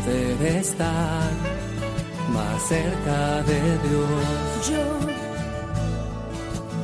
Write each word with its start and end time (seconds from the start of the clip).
poder 0.00 0.42
estar 0.56 1.30
más 2.32 2.68
cerca 2.68 3.42
de 3.42 3.78
Dios. 3.78 4.68
Yo, 4.68 5.00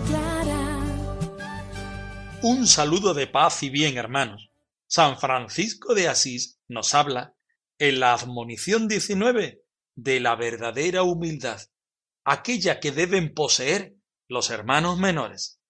Clara. 0.07 0.79
Un 2.43 2.67
saludo 2.67 3.15
de 3.15 3.27
paz 3.27 3.63
y 3.63 3.71
bien, 3.71 3.97
hermanos. 3.97 4.51
San 4.87 5.19
Francisco 5.19 5.95
de 5.95 6.09
Asís 6.09 6.61
nos 6.69 6.95
habla 6.95 7.35
en 7.79 8.01
la 8.01 8.13
admonición 8.13 8.89
19 8.89 9.63
de 9.95 10.21
la 10.21 10.37
verdadera 10.37 11.03
humildad, 11.03 11.61
aquella 12.25 12.81
que 12.81 12.93
deben 12.93 13.35
poseer 13.35 13.97
los 14.29 14.51
hermanos 14.51 14.99
menores. 14.99 15.61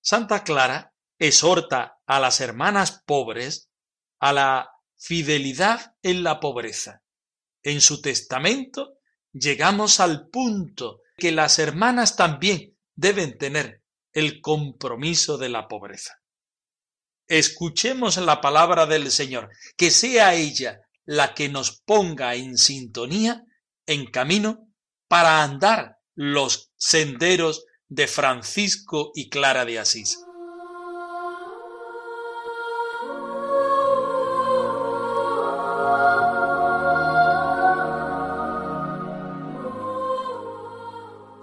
Santa 0.00 0.42
Clara 0.42 0.92
exhorta 1.18 2.00
a 2.06 2.20
las 2.20 2.40
hermanas 2.40 3.02
pobres 3.06 3.70
a 4.18 4.32
la 4.32 4.70
fidelidad 5.00 5.94
en 6.02 6.22
la 6.22 6.40
pobreza. 6.40 7.02
En 7.62 7.80
su 7.80 8.00
testamento 8.02 8.98
llegamos 9.32 9.98
al 9.98 10.28
punto 10.28 11.00
que 11.16 11.32
las 11.32 11.58
hermanas 11.58 12.16
también 12.16 12.76
deben 12.94 13.38
tener 13.38 13.82
el 14.12 14.40
compromiso 14.40 15.38
de 15.38 15.48
la 15.48 15.68
pobreza. 15.68 16.20
Escuchemos 17.26 18.16
la 18.18 18.40
palabra 18.40 18.86
del 18.86 19.10
Señor, 19.10 19.50
que 19.76 19.90
sea 19.90 20.34
ella 20.34 20.80
la 21.04 21.34
que 21.34 21.48
nos 21.48 21.80
ponga 21.80 22.34
en 22.34 22.58
sintonía, 22.58 23.44
en 23.86 24.06
camino, 24.06 24.68
para 25.08 25.42
andar 25.42 25.98
los 26.14 26.72
senderos 26.76 27.64
de 27.88 28.06
Francisco 28.06 29.12
y 29.14 29.30
Clara 29.30 29.64
de 29.64 29.78
Asís. 29.78 30.18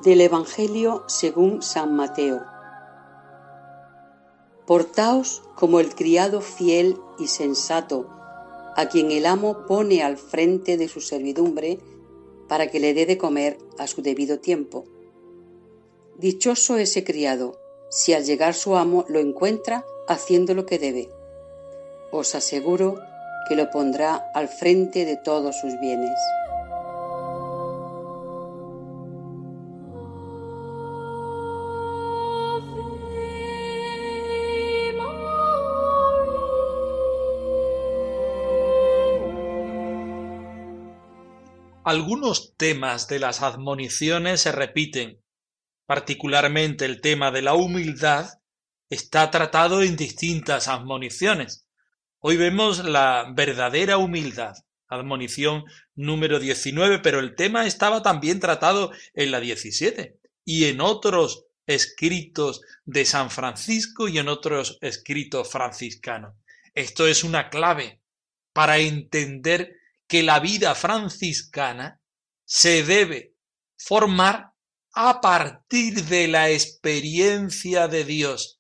Del 0.08 0.22
Evangelio 0.22 1.04
según 1.08 1.62
San 1.62 1.94
Mateo. 1.94 2.42
Portaos 4.66 5.44
como 5.54 5.82
el 5.82 5.96
criado 5.96 6.40
fiel 6.40 6.96
y 7.20 7.28
sensato, 7.28 8.08
a 8.78 8.88
quien 8.88 9.12
el 9.12 9.26
amo 9.26 9.66
pone 9.66 10.04
al 10.04 10.16
frente 10.16 10.78
de 10.78 10.88
su 10.88 11.02
servidumbre 11.02 11.80
para 12.48 12.72
que 12.72 12.80
le 12.80 12.94
dé 12.94 13.06
de 13.06 13.18
comer 13.18 13.58
a 13.78 13.86
su 13.86 14.02
debido 14.02 14.40
tiempo. 14.40 14.86
Dichoso 16.18 16.78
ese 16.78 17.04
criado, 17.04 17.60
si 17.90 18.14
al 18.14 18.24
llegar 18.24 18.54
su 18.54 18.78
amo 18.78 19.04
lo 19.10 19.20
encuentra 19.20 19.84
haciendo 20.08 20.54
lo 20.54 20.66
que 20.66 20.80
debe. 20.80 21.10
Os 22.14 22.34
aseguro 22.34 22.96
que 23.50 23.58
lo 23.58 23.70
pondrá 23.72 24.16
al 24.34 24.48
frente 24.48 25.04
de 25.04 25.18
todos 25.18 25.60
sus 25.60 25.78
bienes. 25.82 26.18
Algunos 41.88 42.58
temas 42.58 43.08
de 43.08 43.18
las 43.18 43.42
admoniciones 43.42 44.42
se 44.42 44.52
repiten, 44.52 45.24
particularmente 45.86 46.84
el 46.84 47.00
tema 47.00 47.32
de 47.32 47.42
la 47.42 47.54
humildad 47.54 48.28
está 48.90 49.32
tratado 49.32 49.82
en 49.82 49.96
distintas 49.96 50.68
admoniciones. 50.68 51.66
Hoy 52.20 52.36
vemos 52.36 52.84
la 52.84 53.32
verdadera 53.34 54.00
humildad, 54.00 54.54
admonición 54.90 55.64
número 55.96 56.40
19, 56.40 57.00
pero 57.00 57.22
el 57.22 57.36
tema 57.36 57.66
estaba 57.66 58.02
también 58.02 58.42
tratado 58.42 58.92
en 59.14 59.32
la 59.32 59.40
17 59.40 60.20
y 60.44 60.66
en 60.66 60.82
otros 60.82 61.46
escritos 61.68 62.60
de 62.84 63.06
San 63.06 63.32
Francisco 63.32 64.10
y 64.10 64.18
en 64.18 64.28
otros 64.28 64.78
escritos 64.82 65.50
franciscanos. 65.50 66.36
Esto 66.74 67.08
es 67.08 67.24
una 67.24 67.50
clave 67.50 68.02
para 68.52 68.78
entender 68.78 69.78
que 70.08 70.24
la 70.24 70.40
vida 70.40 70.74
franciscana 70.76 72.02
se 72.46 72.84
debe 72.84 73.36
formar 73.78 74.54
a 74.94 75.22
partir 75.22 76.06
de 76.06 76.28
la 76.28 76.50
experiencia 76.50 77.88
de 77.88 78.04
Dios. 78.04 78.60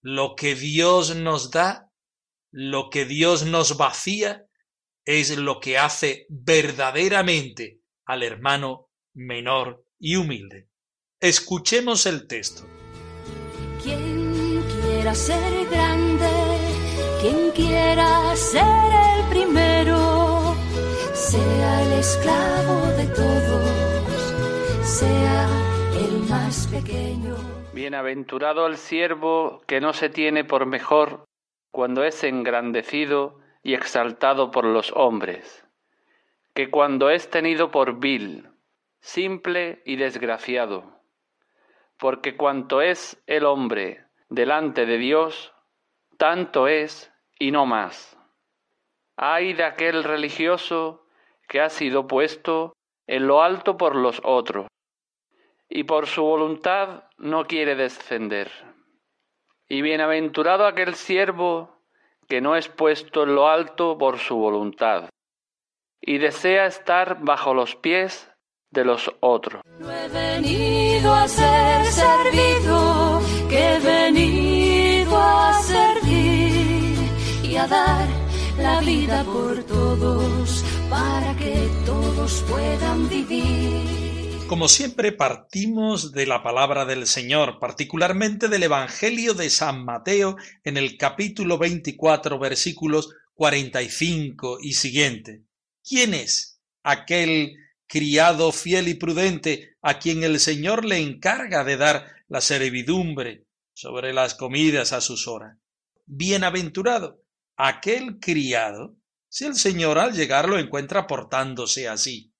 Lo 0.00 0.36
que 0.36 0.54
Dios 0.54 1.16
nos 1.16 1.50
da, 1.50 1.90
lo 2.52 2.90
que 2.90 3.04
Dios 3.04 3.44
nos 3.44 3.76
vacía, 3.76 4.46
es 5.04 5.36
lo 5.36 5.58
que 5.58 5.78
hace 5.78 6.26
verdaderamente 6.28 7.80
al 8.04 8.22
hermano 8.22 8.90
menor 9.14 9.84
y 9.98 10.16
humilde. 10.16 10.68
Escuchemos 11.18 12.06
el 12.06 12.28
texto. 12.28 12.64
Quien 13.82 14.62
quiera 14.82 15.14
ser 15.14 15.66
grande, 15.66 16.30
quien 17.20 17.50
quiera 17.52 18.36
ser 18.36 18.62
el 19.16 19.28
primero, 19.30 20.17
sea 21.30 21.82
el 21.82 21.92
esclavo 21.92 22.86
de 22.96 23.06
todos, 23.08 23.62
sea 24.82 25.46
el 26.00 26.26
más 26.26 26.66
pequeño. 26.68 27.36
Bienaventurado 27.74 28.66
el 28.66 28.78
siervo 28.78 29.60
que 29.66 29.78
no 29.78 29.92
se 29.92 30.08
tiene 30.08 30.44
por 30.44 30.64
mejor 30.64 31.26
cuando 31.70 32.02
es 32.02 32.24
engrandecido 32.24 33.40
y 33.62 33.74
exaltado 33.74 34.50
por 34.50 34.64
los 34.64 34.90
hombres, 34.96 35.66
que 36.54 36.70
cuando 36.70 37.10
es 37.10 37.28
tenido 37.28 37.70
por 37.70 38.00
vil, 38.00 38.48
simple 39.00 39.82
y 39.84 39.96
desgraciado. 39.96 40.98
Porque 41.98 42.38
cuanto 42.38 42.80
es 42.80 43.22
el 43.26 43.44
hombre 43.44 44.06
delante 44.30 44.86
de 44.86 44.96
Dios, 44.96 45.52
tanto 46.16 46.68
es 46.68 47.12
y 47.38 47.50
no 47.50 47.66
más. 47.66 48.16
Ay 49.14 49.52
de 49.52 49.64
aquel 49.64 50.04
religioso 50.04 51.04
que 51.48 51.60
ha 51.60 51.70
sido 51.70 52.06
puesto 52.06 52.74
en 53.06 53.26
lo 53.26 53.42
alto 53.42 53.76
por 53.76 53.96
los 53.96 54.20
otros, 54.24 54.66
y 55.68 55.84
por 55.84 56.06
su 56.06 56.22
voluntad 56.22 57.04
no 57.16 57.46
quiere 57.46 57.74
descender. 57.74 58.50
Y 59.68 59.82
bienaventurado 59.82 60.66
aquel 60.66 60.94
siervo 60.94 61.78
que 62.28 62.40
no 62.40 62.56
es 62.56 62.68
puesto 62.68 63.22
en 63.22 63.34
lo 63.34 63.48
alto 63.48 63.96
por 63.96 64.18
su 64.18 64.36
voluntad, 64.36 65.08
y 66.00 66.18
desea 66.18 66.66
estar 66.66 67.18
bajo 67.20 67.54
los 67.54 67.74
pies 67.76 68.30
de 68.70 68.84
los 68.84 69.10
otros. 69.20 69.62
No 69.78 69.90
he 69.90 70.08
venido 70.08 71.12
a 71.12 71.26
ser 71.26 71.84
servido, 71.86 73.20
que 73.48 73.76
he 73.76 73.78
venido 73.78 75.16
a 75.16 75.52
servir 75.62 76.98
y 77.42 77.56
a 77.56 77.66
dar 77.66 78.06
la 78.58 78.80
vida 78.80 79.24
por 79.24 79.64
todos, 79.64 80.64
para 80.90 81.36
que 81.36 81.68
todos 81.84 82.44
puedan 82.48 83.08
vivir. 83.08 84.46
Como 84.48 84.68
siempre 84.68 85.12
partimos 85.12 86.12
de 86.12 86.26
la 86.26 86.42
palabra 86.42 86.86
del 86.86 87.06
Señor, 87.06 87.58
particularmente 87.58 88.48
del 88.48 88.62
Evangelio 88.62 89.34
de 89.34 89.50
San 89.50 89.84
Mateo 89.84 90.36
en 90.64 90.78
el 90.78 90.96
capítulo 90.96 91.58
24 91.58 92.38
versículos 92.38 93.14
45 93.34 94.58
y 94.62 94.72
siguiente. 94.72 95.44
¿Quién 95.86 96.14
es 96.14 96.60
aquel 96.82 97.56
criado 97.86 98.50
fiel 98.52 98.88
y 98.88 98.94
prudente 98.94 99.76
a 99.82 99.98
quien 99.98 100.24
el 100.24 100.40
Señor 100.40 100.84
le 100.84 100.98
encarga 100.98 101.62
de 101.64 101.76
dar 101.76 102.06
la 102.28 102.40
servidumbre 102.40 103.44
sobre 103.74 104.12
las 104.12 104.34
comidas 104.34 104.92
a 104.92 105.00
sus 105.00 105.28
horas? 105.28 105.58
Bienaventurado 106.06 107.22
aquel 107.56 108.18
criado 108.18 108.96
si 109.28 109.44
el 109.44 109.54
Señor 109.54 109.98
al 109.98 110.12
llegar 110.14 110.48
lo 110.48 110.58
encuentra 110.58 111.06
portándose 111.06 111.88
así. 111.88 112.32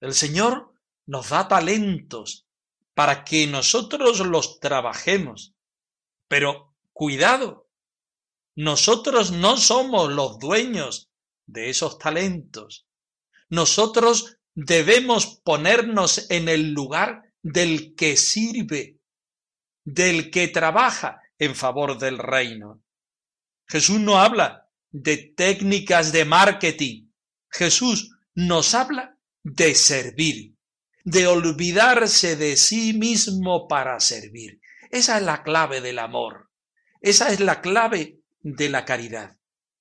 El 0.00 0.14
Señor 0.14 0.72
nos 1.06 1.30
da 1.30 1.48
talentos 1.48 2.46
para 2.94 3.24
que 3.24 3.46
nosotros 3.46 4.20
los 4.20 4.60
trabajemos. 4.60 5.54
Pero 6.28 6.74
cuidado, 6.92 7.68
nosotros 8.56 9.30
no 9.30 9.56
somos 9.56 10.12
los 10.12 10.38
dueños 10.38 11.10
de 11.46 11.70
esos 11.70 11.98
talentos. 11.98 12.86
Nosotros 13.48 14.36
debemos 14.54 15.40
ponernos 15.44 16.30
en 16.30 16.48
el 16.48 16.72
lugar 16.72 17.22
del 17.42 17.94
que 17.94 18.16
sirve, 18.16 18.98
del 19.84 20.30
que 20.30 20.48
trabaja 20.48 21.22
en 21.38 21.54
favor 21.54 21.98
del 21.98 22.18
reino. 22.18 22.82
Jesús 23.66 24.00
no 24.00 24.18
habla 24.20 24.67
de 24.90 25.32
técnicas 25.36 26.12
de 26.12 26.24
marketing. 26.24 27.10
Jesús 27.50 28.10
nos 28.34 28.74
habla 28.74 29.18
de 29.42 29.74
servir, 29.74 30.54
de 31.04 31.26
olvidarse 31.26 32.36
de 32.36 32.56
sí 32.56 32.92
mismo 32.92 33.68
para 33.68 33.98
servir. 34.00 34.60
Esa 34.90 35.18
es 35.18 35.22
la 35.22 35.42
clave 35.42 35.80
del 35.80 35.98
amor. 35.98 36.50
Esa 37.00 37.32
es 37.32 37.40
la 37.40 37.60
clave 37.60 38.20
de 38.40 38.68
la 38.68 38.84
caridad. 38.84 39.36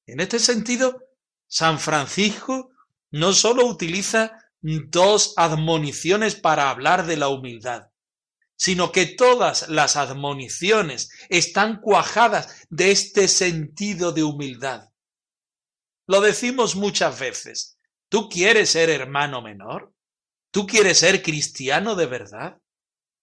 En 0.06 0.19
este 0.19 0.39
sentido, 0.39 1.04
San 1.48 1.80
Francisco 1.80 2.71
no 3.12 3.33
sólo 3.33 3.65
utiliza 3.65 4.31
dos 4.62 5.33
admoniciones 5.38 6.36
para 6.36 6.69
hablar 6.69 7.06
de 7.06 7.18
la 7.18 7.30
humildad, 7.30 7.89
sino 8.56 8.92
que 8.92 9.06
todas 9.06 9.69
las 9.69 9.95
admoniciones 9.95 11.09
están 11.30 11.80
cuajadas 11.80 12.65
de 12.69 12.92
este 12.92 13.27
sentido 13.27 14.12
de 14.12 14.24
humildad. 14.24 14.89
Lo 16.07 16.21
decimos 16.21 16.75
muchas 16.75 17.19
veces. 17.19 17.77
¿Tú 18.09 18.30
quieres 18.30 18.69
ser 18.69 18.89
hermano 18.89 19.42
menor? 19.42 19.94
¿Tú 20.51 20.65
quieres 20.65 21.00
ser 21.00 21.21
cristiano 21.21 21.95
de 21.95 22.06
verdad? 22.06 22.57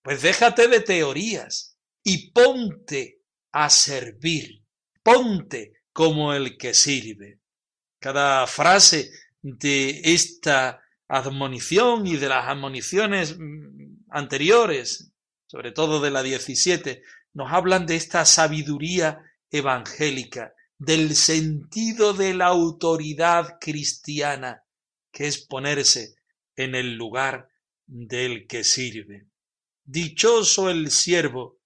Pues 0.03 0.21
déjate 0.21 0.69
de 0.69 0.81
teorías 0.81 1.79
y 2.03 2.31
ponte 2.31 3.23
a 3.53 3.71
servir. 3.71 4.63
Ponte 5.03 5.73
como 5.93 6.35
el 6.35 6.59
que 6.59 6.75
sirve. 6.75 7.41
Cada 7.99 8.47
frase 8.47 9.11
de 9.41 10.01
esta 10.05 10.83
admonición 11.09 12.07
y 12.07 12.17
de 12.17 12.29
las 12.29 12.47
admoniciones 12.49 13.37
mm, 13.39 14.05
anteriores, 14.11 15.13
sobre 15.47 15.73
todo 15.73 16.01
de 16.01 16.11
la 16.11 16.23
17, 16.23 17.03
nos 17.35 17.53
hablan 17.53 17.87
de 17.87 17.97
esta 17.97 18.25
sabiduría 18.25 19.21
evangélica, 19.51 20.54
del 20.85 21.15
sentido 21.17 22.13
de 22.13 22.35
la 22.35 22.47
autoridad 22.47 23.59
cristiana, 23.61 24.65
que 25.13 25.27
es 25.27 25.39
ponerse 25.39 26.17
en 26.57 26.75
el 26.75 26.95
lugar 26.95 27.49
del 27.87 28.47
que 28.47 28.65
sirve. 28.65 29.27
Dichoso 29.85 30.71
el 30.71 30.91
siervo 30.91 31.59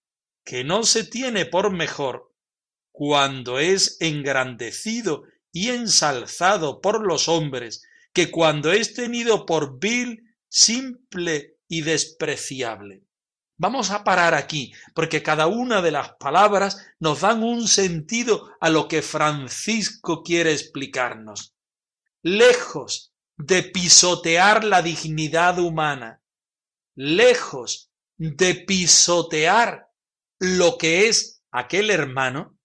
que 0.45 0.65
no 0.65 0.83
se 0.83 1.05
tiene 1.05 1.45
por 1.47 1.73
mejor 1.73 2.35
cuando 2.91 3.59
es 3.59 3.97
engrandecido 4.01 5.25
y 5.53 5.69
ensalzado 5.69 6.81
por 6.81 7.07
los 7.07 7.29
hombres, 7.29 7.83
que 8.13 8.31
cuando 8.31 8.73
es 8.73 8.95
tenido 8.95 9.47
por 9.47 9.79
vil, 9.79 10.35
simple 10.49 11.59
y 11.69 11.83
despreciable. 11.83 13.08
Vamos 13.61 13.91
a 13.91 14.05
parar 14.05 14.35
aquí, 14.35 14.73
porque 14.95 15.21
cada 15.21 15.49
una 15.49 15.83
de 15.83 15.91
las 15.91 16.13
palabras 16.15 16.87
nos 17.01 17.23
dan 17.23 17.43
un 17.43 17.67
sentido 17.67 18.51
a 18.61 18.71
lo 18.71 18.87
que 18.87 19.03
Francisco 19.03 20.23
quiere 20.23 20.53
explicarnos. 20.53 21.57
Lejos 22.23 23.13
de 23.37 23.65
pisotear 23.65 24.63
la 24.63 24.81
dignidad 24.81 25.59
humana, 25.59 26.23
lejos 26.95 27.91
de 28.17 28.55
pisotear 28.55 29.91
lo 30.39 30.79
que 30.79 31.09
es 31.09 31.43
aquel 31.51 31.91
hermano, 31.91 32.57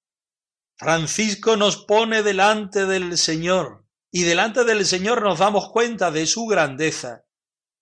Francisco 0.78 1.58
nos 1.58 1.86
pone 1.86 2.22
delante 2.22 2.86
del 2.86 3.18
Señor, 3.18 3.84
y 4.12 4.24
delante 4.24 4.64
del 4.64 4.86
Señor 4.86 5.24
nos 5.24 5.40
damos 5.40 5.72
cuenta 5.72 6.12
de 6.12 6.28
su 6.28 6.46
grandeza 6.46 7.26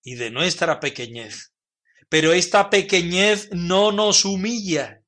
y 0.02 0.14
de 0.14 0.30
nuestra 0.30 0.80
pequeñez. 0.80 1.51
Pero 2.12 2.34
esta 2.34 2.68
pequeñez 2.68 3.48
no 3.52 3.90
nos 3.90 4.26
humilla, 4.26 5.02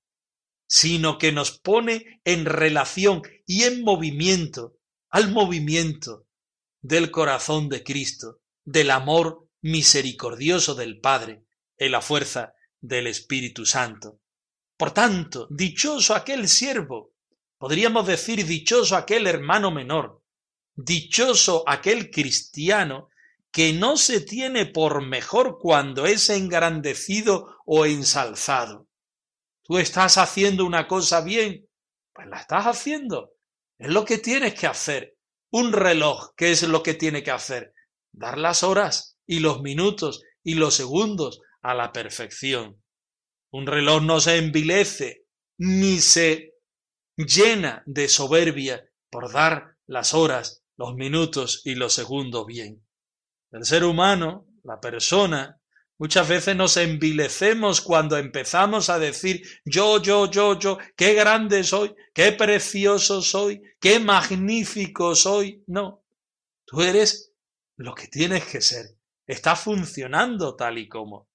sino 0.66 1.18
que 1.18 1.32
nos 1.32 1.50
pone 1.50 2.22
en 2.24 2.46
relación 2.46 3.20
y 3.46 3.64
en 3.64 3.82
movimiento 3.82 4.78
al 5.10 5.30
movimiento 5.30 6.26
del 6.80 7.10
corazón 7.10 7.68
de 7.68 7.84
Cristo, 7.84 8.40
del 8.64 8.90
amor 8.90 9.50
misericordioso 9.60 10.74
del 10.74 10.98
Padre, 10.98 11.44
en 11.76 11.92
la 11.92 12.00
fuerza 12.00 12.54
del 12.80 13.06
Espíritu 13.06 13.66
Santo. 13.66 14.22
Por 14.78 14.92
tanto, 14.92 15.46
dichoso 15.50 16.14
aquel 16.14 16.48
siervo, 16.48 17.12
podríamos 17.58 18.06
decir 18.06 18.46
dichoso 18.46 18.96
aquel 18.96 19.26
hermano 19.26 19.70
menor, 19.70 20.22
dichoso 20.74 21.64
aquel 21.66 22.10
cristiano 22.10 23.10
que 23.54 23.72
no 23.72 23.96
se 23.96 24.20
tiene 24.20 24.66
por 24.66 25.06
mejor 25.06 25.58
cuando 25.60 26.06
es 26.06 26.28
engrandecido 26.28 27.56
o 27.64 27.86
ensalzado. 27.86 28.88
Tú 29.62 29.78
estás 29.78 30.18
haciendo 30.18 30.66
una 30.66 30.88
cosa 30.88 31.20
bien, 31.20 31.68
pues 32.12 32.26
la 32.26 32.40
estás 32.40 32.64
haciendo. 32.64 33.36
Es 33.78 33.90
lo 33.90 34.04
que 34.04 34.18
tienes 34.18 34.54
que 34.54 34.66
hacer. 34.66 35.16
Un 35.52 35.72
reloj, 35.72 36.34
¿qué 36.36 36.50
es 36.50 36.64
lo 36.64 36.82
que 36.82 36.94
tiene 36.94 37.22
que 37.22 37.30
hacer? 37.30 37.72
Dar 38.10 38.38
las 38.38 38.64
horas 38.64 39.20
y 39.24 39.38
los 39.38 39.62
minutos 39.62 40.24
y 40.42 40.54
los 40.54 40.74
segundos 40.74 41.40
a 41.62 41.74
la 41.74 41.92
perfección. 41.92 42.82
Un 43.52 43.68
reloj 43.68 44.02
no 44.02 44.20
se 44.20 44.36
envilece 44.36 45.26
ni 45.58 46.00
se 46.00 46.54
llena 47.16 47.84
de 47.86 48.08
soberbia 48.08 48.84
por 49.08 49.32
dar 49.32 49.76
las 49.86 50.12
horas, 50.12 50.64
los 50.76 50.96
minutos 50.96 51.62
y 51.64 51.76
los 51.76 51.92
segundos 51.92 52.46
bien. 52.46 52.83
El 53.54 53.64
ser 53.64 53.84
humano, 53.84 54.48
la 54.64 54.80
persona, 54.80 55.60
muchas 55.96 56.28
veces 56.28 56.56
nos 56.56 56.76
envilecemos 56.76 57.80
cuando 57.80 58.18
empezamos 58.18 58.90
a 58.90 58.98
decir 58.98 59.46
yo, 59.64 60.02
yo, 60.02 60.28
yo, 60.28 60.58
yo, 60.58 60.76
qué 60.96 61.14
grande 61.14 61.62
soy, 61.62 61.94
qué 62.12 62.32
precioso 62.32 63.22
soy, 63.22 63.62
qué 63.78 64.00
magnífico 64.00 65.14
soy. 65.14 65.62
No, 65.68 66.02
tú 66.64 66.82
eres 66.82 67.32
lo 67.76 67.94
que 67.94 68.08
tienes 68.08 68.44
que 68.44 68.60
ser. 68.60 68.86
Está 69.24 69.54
funcionando 69.54 70.56
tal 70.56 70.78
y 70.78 70.88
como. 70.88 71.28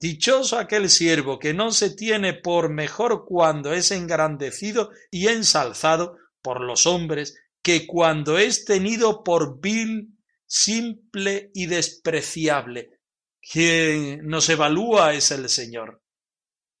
Dichoso 0.00 0.58
aquel 0.58 0.90
siervo 0.90 1.38
que 1.38 1.54
no 1.54 1.70
se 1.70 1.94
tiene 1.94 2.34
por 2.34 2.68
mejor 2.68 3.24
cuando 3.24 3.72
es 3.72 3.92
engrandecido 3.92 4.90
y 5.12 5.28
ensalzado 5.28 6.16
por 6.42 6.60
los 6.62 6.84
hombres, 6.88 7.36
que 7.62 7.86
cuando 7.86 8.38
es 8.38 8.64
tenido 8.64 9.22
por 9.22 9.60
vil 9.60 10.17
simple 10.48 11.50
y 11.54 11.66
despreciable. 11.66 12.98
Quien 13.40 14.26
nos 14.26 14.48
evalúa 14.48 15.14
es 15.14 15.30
el 15.30 15.48
Señor. 15.48 16.02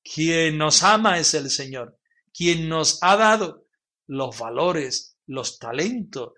Quien 0.02 0.58
nos 0.58 0.82
ama 0.82 1.18
es 1.18 1.34
el 1.34 1.50
Señor. 1.50 1.98
Quien 2.34 2.68
nos 2.68 2.98
ha 3.02 3.16
dado 3.16 3.66
los 4.06 4.38
valores, 4.38 5.16
los 5.26 5.58
talentos, 5.58 6.32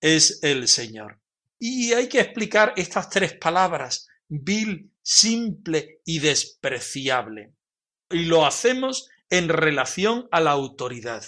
es 0.00 0.42
el 0.42 0.68
Señor. 0.68 1.20
Y 1.58 1.92
hay 1.92 2.08
que 2.08 2.20
explicar 2.20 2.72
estas 2.76 3.10
tres 3.10 3.34
palabras, 3.34 4.06
vil, 4.28 4.92
simple 5.02 6.00
y 6.04 6.20
despreciable. 6.20 7.54
Y 8.10 8.24
lo 8.26 8.46
hacemos 8.46 9.08
en 9.28 9.48
relación 9.48 10.28
a 10.30 10.40
la 10.40 10.52
autoridad. 10.52 11.24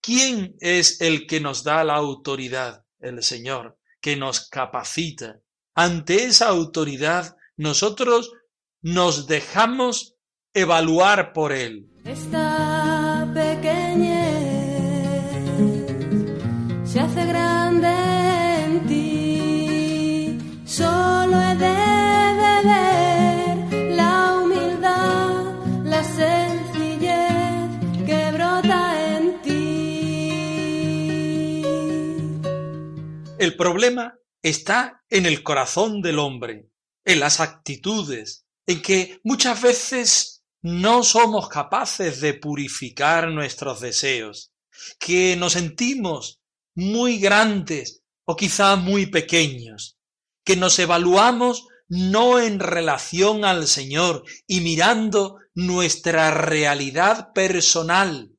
¿Quién 0.00 0.56
es 0.60 1.00
el 1.00 1.26
que 1.26 1.40
nos 1.40 1.62
da 1.62 1.84
la 1.84 1.94
autoridad? 1.94 2.84
El 3.00 3.22
Señor 3.22 3.77
que 4.08 4.16
nos 4.16 4.48
capacita. 4.48 5.42
Ante 5.74 6.24
esa 6.24 6.48
autoridad, 6.48 7.36
nosotros 7.58 8.32
nos 8.80 9.26
dejamos 9.26 10.14
evaluar 10.54 11.34
por 11.34 11.52
Él. 11.52 11.90
El 33.38 33.56
problema 33.56 34.18
está 34.42 35.04
en 35.10 35.24
el 35.24 35.44
corazón 35.44 36.02
del 36.02 36.18
hombre, 36.18 36.70
en 37.04 37.20
las 37.20 37.38
actitudes, 37.38 38.44
en 38.66 38.82
que 38.82 39.20
muchas 39.22 39.62
veces 39.62 40.44
no 40.60 41.04
somos 41.04 41.48
capaces 41.48 42.20
de 42.20 42.34
purificar 42.34 43.30
nuestros 43.30 43.80
deseos, 43.80 44.52
que 44.98 45.36
nos 45.36 45.52
sentimos 45.52 46.40
muy 46.74 47.18
grandes 47.18 48.02
o 48.24 48.34
quizá 48.34 48.74
muy 48.74 49.06
pequeños, 49.06 49.96
que 50.44 50.56
nos 50.56 50.76
evaluamos 50.80 51.68
no 51.88 52.40
en 52.40 52.58
relación 52.58 53.44
al 53.44 53.68
Señor 53.68 54.24
y 54.48 54.62
mirando 54.62 55.38
nuestra 55.54 56.32
realidad 56.32 57.32
personal, 57.32 58.32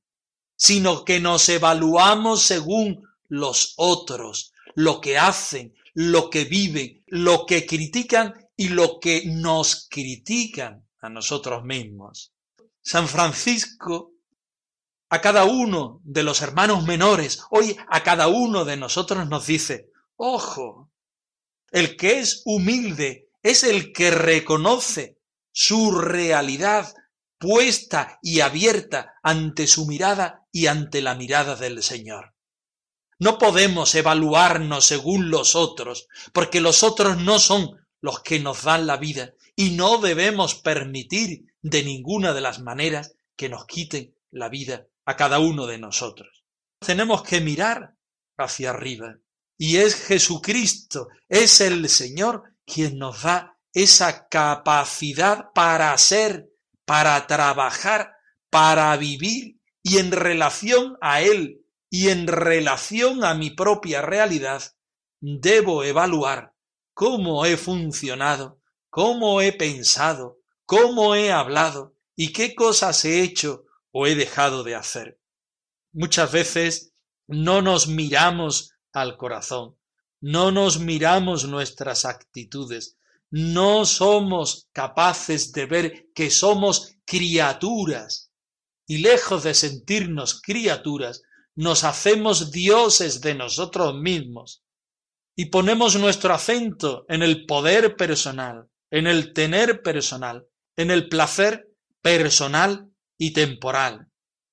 sino 0.57 1.05
que 1.05 1.21
nos 1.21 1.47
evaluamos 1.47 2.43
según 2.43 3.07
los 3.29 3.73
otros, 3.77 4.51
lo 4.79 5.01
que 5.01 5.17
hacen, 5.17 5.75
lo 5.93 6.29
que 6.29 6.45
viven, 6.45 7.03
lo 7.07 7.45
que 7.45 7.65
critican 7.65 8.33
y 8.55 8.69
lo 8.69 9.01
que 9.01 9.23
nos 9.25 9.89
critican 9.89 10.87
a 11.01 11.09
nosotros 11.09 11.65
mismos. 11.65 12.31
San 12.81 13.09
Francisco 13.09 14.13
a 15.09 15.19
cada 15.19 15.43
uno 15.43 15.99
de 16.05 16.23
los 16.23 16.41
hermanos 16.41 16.85
menores, 16.85 17.41
hoy 17.49 17.75
a 17.89 18.03
cada 18.03 18.29
uno 18.29 18.63
de 18.63 18.77
nosotros 18.77 19.27
nos 19.27 19.47
dice, 19.47 19.89
ojo, 20.15 20.89
el 21.71 21.97
que 21.97 22.19
es 22.19 22.41
humilde 22.45 23.27
es 23.43 23.65
el 23.65 23.91
que 23.91 24.11
reconoce 24.11 25.17
su 25.51 25.91
realidad 25.91 26.93
puesta 27.37 28.17
y 28.21 28.39
abierta 28.39 29.15
ante 29.23 29.67
su 29.67 29.85
mirada 29.87 30.47
y 30.53 30.67
ante 30.67 31.01
la 31.01 31.15
mirada 31.15 31.57
del 31.57 31.83
Señor. 31.83 32.33
No 33.19 33.37
podemos 33.37 33.93
evaluarnos 33.95 34.85
según 34.85 35.29
los 35.29 35.55
otros, 35.55 36.07
porque 36.31 36.61
los 36.61 36.83
otros 36.83 37.17
no 37.17 37.37
son 37.37 37.85
los 38.01 38.21
que 38.21 38.39
nos 38.39 38.63
dan 38.63 38.87
la 38.87 38.95
vida 38.95 39.33
y 39.57 39.71
no 39.71 39.97
debemos 39.97 40.55
permitir 40.55 41.53
de 41.61 41.83
ninguna 41.83 42.33
de 42.33 42.39
las 42.39 42.59
maneras 42.59 43.13
que 43.35 43.49
nos 43.49 43.65
quiten 43.65 44.15
la 44.31 44.47
vida 44.47 44.87
a 45.05 45.17
cada 45.17 45.39
uno 45.39 45.67
de 45.67 45.77
nosotros. 45.77 46.45
Tenemos 46.79 47.23
que 47.23 47.41
mirar 47.41 47.95
hacia 48.37 48.69
arriba 48.69 49.17
y 49.57 49.77
es 49.77 49.95
Jesucristo, 49.95 51.09
es 51.27 51.59
el 51.59 51.89
Señor 51.89 52.43
quien 52.65 52.97
nos 52.97 53.23
da 53.23 53.57
esa 53.73 54.29
capacidad 54.29 55.51
para 55.53 55.97
ser, 55.97 56.49
para 56.85 57.27
trabajar, 57.27 58.13
para 58.49 58.95
vivir 58.95 59.59
y 59.83 59.97
en 59.97 60.11
relación 60.11 60.97
a 61.01 61.21
Él 61.21 61.65
y 61.89 62.09
en 62.09 62.27
relación 62.27 63.23
a 63.23 63.33
mi 63.33 63.49
propia 63.49 64.01
realidad, 64.01 64.75
debo 65.19 65.83
evaluar 65.83 66.53
cómo 66.93 67.45
he 67.45 67.57
funcionado, 67.57 68.61
cómo 68.89 69.41
he 69.41 69.53
pensado, 69.53 70.39
cómo 70.65 71.15
he 71.15 71.31
hablado 71.31 71.95
y 72.15 72.33
qué 72.33 72.55
cosas 72.55 73.05
he 73.05 73.21
hecho 73.21 73.65
o 73.91 74.05
he 74.05 74.15
dejado 74.15 74.63
de 74.63 74.75
hacer. 74.75 75.19
Muchas 75.91 76.31
veces 76.31 76.93
no 77.27 77.61
nos 77.61 77.87
miramos 77.87 78.73
al 78.93 79.17
corazón, 79.17 79.77
no 80.21 80.51
nos 80.51 80.79
miramos 80.79 81.45
nuestras 81.45 82.05
actitudes, 82.05 82.97
no 83.31 83.85
somos 83.85 84.67
capaces 84.73 85.51
de 85.51 85.65
ver 85.65 86.09
que 86.13 86.29
somos 86.29 86.95
criaturas 87.05 88.31
y 88.87 88.99
lejos 88.99 89.43
de 89.43 89.53
sentirnos 89.53 90.41
criaturas, 90.41 91.21
nos 91.55 91.83
hacemos 91.83 92.51
dioses 92.51 93.21
de 93.21 93.35
nosotros 93.35 93.95
mismos 93.95 94.63
y 95.35 95.45
ponemos 95.45 95.95
nuestro 95.95 96.33
acento 96.33 97.05
en 97.07 97.23
el 97.23 97.45
poder 97.45 97.95
personal, 97.95 98.67
en 98.91 99.07
el 99.07 99.33
tener 99.33 99.81
personal, 99.81 100.45
en 100.75 100.91
el 100.91 101.07
placer 101.07 101.69
personal 102.01 102.89
y 103.17 103.31
temporal. 103.31 104.07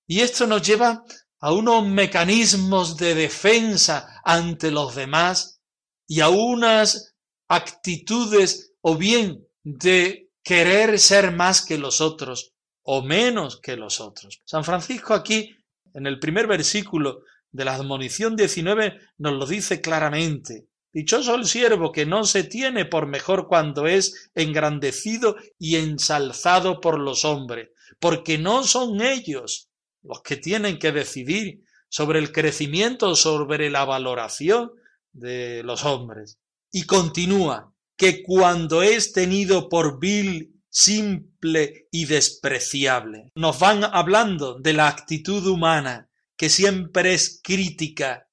Y 0.06 0.20
esto 0.20 0.46
nos 0.46 0.62
lleva 0.62 1.02
a 1.40 1.52
unos 1.52 1.86
mecanismos 1.86 2.96
de 2.96 3.14
defensa 3.14 4.20
ante 4.24 4.70
los 4.70 4.94
demás 4.94 5.60
y 6.06 6.20
a 6.20 6.28
unas 6.28 7.14
actitudes 7.48 8.72
o 8.80 8.96
bien 8.96 9.46
de 9.62 10.30
querer 10.42 10.98
ser 10.98 11.32
más 11.32 11.64
que 11.64 11.78
los 11.78 12.00
otros 12.00 12.52
o 12.82 13.02
menos 13.02 13.60
que 13.60 13.76
los 13.76 14.00
otros. 14.00 14.40
San 14.44 14.64
Francisco 14.64 15.12
aquí 15.14 15.55
en 15.96 16.06
el 16.06 16.18
primer 16.18 16.46
versículo 16.46 17.22
de 17.50 17.64
la 17.64 17.74
admonición 17.74 18.36
19 18.36 19.00
nos 19.16 19.32
lo 19.32 19.46
dice 19.46 19.80
claramente. 19.80 20.66
Dichoso 20.92 21.34
el 21.34 21.46
siervo 21.46 21.90
que 21.90 22.04
no 22.04 22.24
se 22.24 22.44
tiene 22.44 22.84
por 22.84 23.06
mejor 23.06 23.48
cuando 23.48 23.86
es 23.86 24.30
engrandecido 24.34 25.36
y 25.58 25.76
ensalzado 25.76 26.80
por 26.82 27.00
los 27.00 27.24
hombres, 27.24 27.70
porque 27.98 28.36
no 28.36 28.62
son 28.62 29.00
ellos 29.00 29.70
los 30.02 30.20
que 30.20 30.36
tienen 30.36 30.78
que 30.78 30.92
decidir 30.92 31.62
sobre 31.88 32.18
el 32.18 32.30
crecimiento, 32.30 33.14
sobre 33.14 33.70
la 33.70 33.86
valoración 33.86 34.72
de 35.12 35.62
los 35.62 35.84
hombres. 35.86 36.38
Y 36.70 36.82
continúa, 36.84 37.72
que 37.96 38.22
cuando 38.22 38.82
es 38.82 39.12
tenido 39.12 39.70
por 39.70 39.98
vil 39.98 40.55
simple 40.76 41.88
y 41.90 42.04
despreciable. 42.04 43.32
Nos 43.34 43.58
van 43.58 43.82
hablando 43.82 44.58
de 44.60 44.74
la 44.74 44.88
actitud 44.88 45.46
humana, 45.46 46.10
que 46.36 46.50
siempre 46.50 47.14
es 47.14 47.40
crítica 47.42 48.28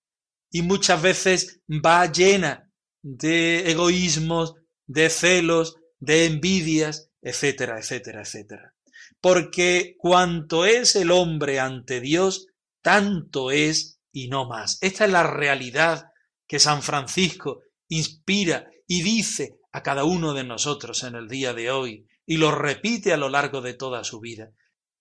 y 0.51 0.61
muchas 0.61 1.01
veces 1.01 1.61
va 1.69 2.11
llena 2.11 2.69
de 3.01 3.71
egoísmos, 3.71 4.55
de 4.85 5.09
celos, 5.09 5.77
de 5.99 6.25
envidias, 6.25 7.09
etcétera, 7.21 7.79
etcétera, 7.79 8.23
etcétera. 8.23 8.75
Porque 9.21 9.95
cuanto 9.97 10.65
es 10.65 10.97
el 10.97 11.11
hombre 11.11 11.61
ante 11.61 12.01
Dios, 12.01 12.47
tanto 12.81 13.51
es 13.51 14.01
y 14.11 14.27
no 14.27 14.49
más. 14.49 14.79
Esta 14.81 15.05
es 15.05 15.11
la 15.11 15.23
realidad 15.23 16.07
que 16.45 16.59
San 16.59 16.83
Francisco 16.83 17.61
inspira 17.87 18.69
y 18.85 19.01
dice 19.01 19.59
a 19.71 19.81
cada 19.81 20.03
uno 20.03 20.33
de 20.33 20.43
nosotros 20.43 21.05
en 21.05 21.15
el 21.15 21.29
día 21.29 21.53
de 21.53 21.71
hoy 21.71 22.05
y 22.25 22.37
lo 22.37 22.51
repite 22.51 23.13
a 23.13 23.17
lo 23.17 23.29
largo 23.29 23.61
de 23.61 23.73
toda 23.73 24.03
su 24.03 24.19
vida. 24.19 24.51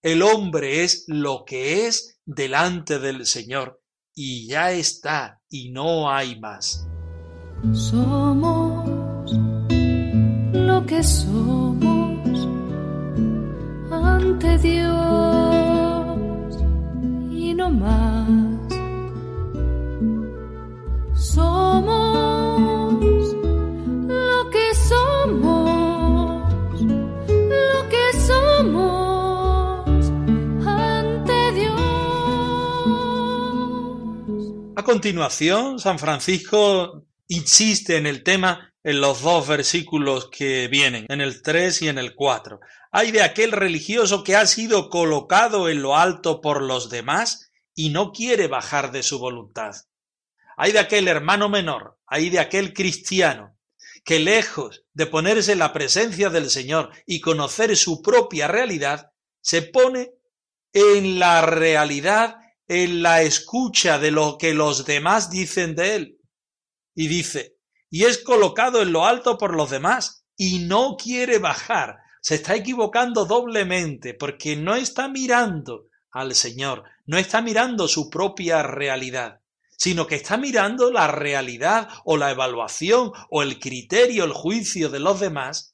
El 0.03 0.23
hombre 0.23 0.83
es 0.83 1.05
lo 1.07 1.45
que 1.47 1.87
es 1.87 2.21
delante 2.25 2.99
del 2.99 3.27
Señor 3.27 3.83
y 4.15 4.47
ya 4.49 4.73
está 4.73 5.41
y 5.49 5.71
no 5.71 6.11
hay 6.11 6.39
más. 6.41 6.87
Somos 7.73 9.33
lo 10.53 10.85
que 10.87 11.03
somos 11.03 12.49
ante 13.91 14.59
Dios 14.59 14.93
y 17.31 17.55
no 17.55 17.71
más. 17.71 18.42
Continuación, 34.93 35.79
San 35.79 35.99
Francisco 35.99 37.07
insiste 37.27 37.97
en 37.97 38.07
el 38.07 38.23
tema 38.23 38.75
en 38.85 39.01
los 39.01 39.23
dos 39.23 39.49
versículos 39.49 40.29
que 40.29 40.69
vienen, 40.69 41.07
en 41.09 41.23
el 41.23 41.41
3 41.41 41.81
y 41.81 41.89
en 41.89 41.97
el 41.97 42.15
4. 42.15 42.61
Hay 42.91 43.11
de 43.11 43.23
aquel 43.23 43.53
religioso 43.53 44.23
que 44.23 44.37
ha 44.37 44.47
sido 44.47 44.91
colocado 44.91 45.71
en 45.71 45.81
lo 45.81 45.97
alto 45.97 46.43
por 46.43 46.61
los 46.61 46.91
demás 46.91 47.51
y 47.75 47.89
no 47.89 48.13
quiere 48.13 48.49
bajar 48.49 48.93
de 48.93 49.03
su 49.03 49.19
voluntad. 49.19 49.73
Hay 50.59 50.73
de 50.73 50.81
aquel 50.81 51.09
hermano 51.09 51.49
menor, 51.49 51.97
hay 52.07 52.29
de 52.29 52.41
aquel 52.41 52.75
cristiano, 52.75 53.57
que 54.05 54.19
lejos 54.19 54.85
de 54.93 55.07
ponerse 55.07 55.53
en 55.53 55.61
la 55.61 55.73
presencia 55.73 56.29
del 56.29 56.51
Señor 56.51 56.91
y 57.07 57.23
conocer 57.23 57.75
su 57.79 58.03
propia 58.03 58.47
realidad, 58.47 59.11
se 59.41 59.63
pone 59.63 60.13
en 60.75 61.19
la 61.19 61.41
realidad 61.41 62.42
en 62.73 63.03
la 63.03 63.23
escucha 63.23 63.99
de 63.99 64.11
lo 64.11 64.39
que 64.39 64.55
los 64.55 64.87
demás 64.87 65.31
dicen 65.31 65.75
de 65.75 65.95
él. 65.95 66.19
Y 66.95 67.09
dice, 67.09 67.57
y 67.91 68.05
es 68.05 68.19
colocado 68.19 68.81
en 68.81 68.93
lo 68.93 69.05
alto 69.05 69.37
por 69.37 69.55
los 69.55 69.71
demás 69.71 70.25
y 70.37 70.61
no 70.61 70.97
quiere 70.97 71.39
bajar. 71.39 71.99
Se 72.23 72.37
está 72.37 72.55
equivocando 72.55 73.27
doblemente 73.27 74.15
porque 74.15 74.57
no 74.57 74.75
está 74.75 75.09
mirando 75.09 75.89
al 76.11 76.35
Señor, 76.35 76.85
no 77.05 77.19
está 77.19 77.43
mirando 77.43 77.89
su 77.89 78.09
propia 78.09 78.63
realidad, 78.63 79.41
sino 79.77 80.07
que 80.07 80.15
está 80.15 80.37
mirando 80.37 80.91
la 80.91 81.09
realidad 81.09 81.89
o 82.05 82.17
la 82.17 82.31
evaluación 82.31 83.13
o 83.31 83.43
el 83.43 83.59
criterio, 83.59 84.25
el 84.25 84.33
juicio 84.33 84.89
de 84.89 85.01
los 85.01 85.21
demás 85.21 85.73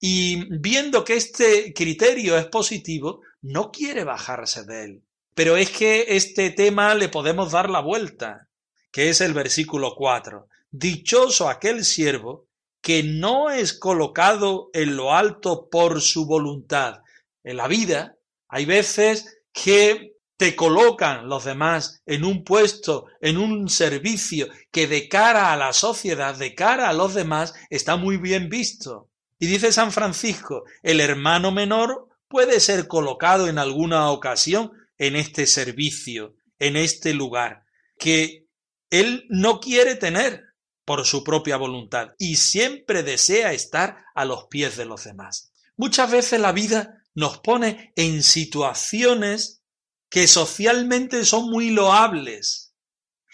y 0.00 0.44
viendo 0.60 1.04
que 1.04 1.14
este 1.14 1.72
criterio 1.74 2.38
es 2.38 2.46
positivo, 2.46 3.22
no 3.42 3.72
quiere 3.72 4.04
bajarse 4.04 4.64
de 4.64 4.84
él. 4.84 5.02
Pero 5.38 5.56
es 5.56 5.70
que 5.70 6.04
este 6.16 6.50
tema 6.50 6.96
le 6.96 7.08
podemos 7.08 7.52
dar 7.52 7.70
la 7.70 7.78
vuelta, 7.78 8.48
que 8.90 9.08
es 9.08 9.20
el 9.20 9.34
versículo 9.34 9.94
4. 9.94 10.48
Dichoso 10.72 11.48
aquel 11.48 11.84
siervo 11.84 12.48
que 12.82 13.04
no 13.04 13.48
es 13.48 13.72
colocado 13.72 14.68
en 14.72 14.96
lo 14.96 15.14
alto 15.14 15.68
por 15.70 16.00
su 16.00 16.26
voluntad. 16.26 17.02
En 17.44 17.56
la 17.56 17.68
vida 17.68 18.16
hay 18.48 18.64
veces 18.64 19.38
que 19.52 20.16
te 20.36 20.56
colocan 20.56 21.28
los 21.28 21.44
demás 21.44 22.02
en 22.04 22.24
un 22.24 22.42
puesto, 22.42 23.06
en 23.20 23.38
un 23.38 23.68
servicio 23.68 24.48
que 24.72 24.88
de 24.88 25.08
cara 25.08 25.52
a 25.52 25.56
la 25.56 25.72
sociedad, 25.72 26.34
de 26.34 26.56
cara 26.56 26.88
a 26.88 26.92
los 26.92 27.14
demás, 27.14 27.54
está 27.70 27.94
muy 27.94 28.16
bien 28.16 28.48
visto. 28.48 29.08
Y 29.38 29.46
dice 29.46 29.70
San 29.70 29.92
Francisco, 29.92 30.64
el 30.82 30.98
hermano 30.98 31.52
menor 31.52 32.08
puede 32.26 32.58
ser 32.58 32.88
colocado 32.88 33.46
en 33.46 33.58
alguna 33.58 34.10
ocasión 34.10 34.72
en 34.98 35.16
este 35.16 35.46
servicio, 35.46 36.34
en 36.58 36.76
este 36.76 37.14
lugar, 37.14 37.64
que 37.98 38.46
él 38.90 39.26
no 39.28 39.60
quiere 39.60 39.94
tener 39.94 40.44
por 40.84 41.04
su 41.04 41.22
propia 41.22 41.56
voluntad 41.56 42.14
y 42.18 42.36
siempre 42.36 43.02
desea 43.02 43.52
estar 43.52 44.04
a 44.14 44.24
los 44.24 44.46
pies 44.46 44.76
de 44.76 44.86
los 44.86 45.04
demás. 45.04 45.52
Muchas 45.76 46.10
veces 46.10 46.40
la 46.40 46.52
vida 46.52 47.02
nos 47.14 47.38
pone 47.38 47.92
en 47.96 48.22
situaciones 48.22 49.62
que 50.08 50.26
socialmente 50.26 51.24
son 51.24 51.50
muy 51.50 51.70
loables. 51.70 52.74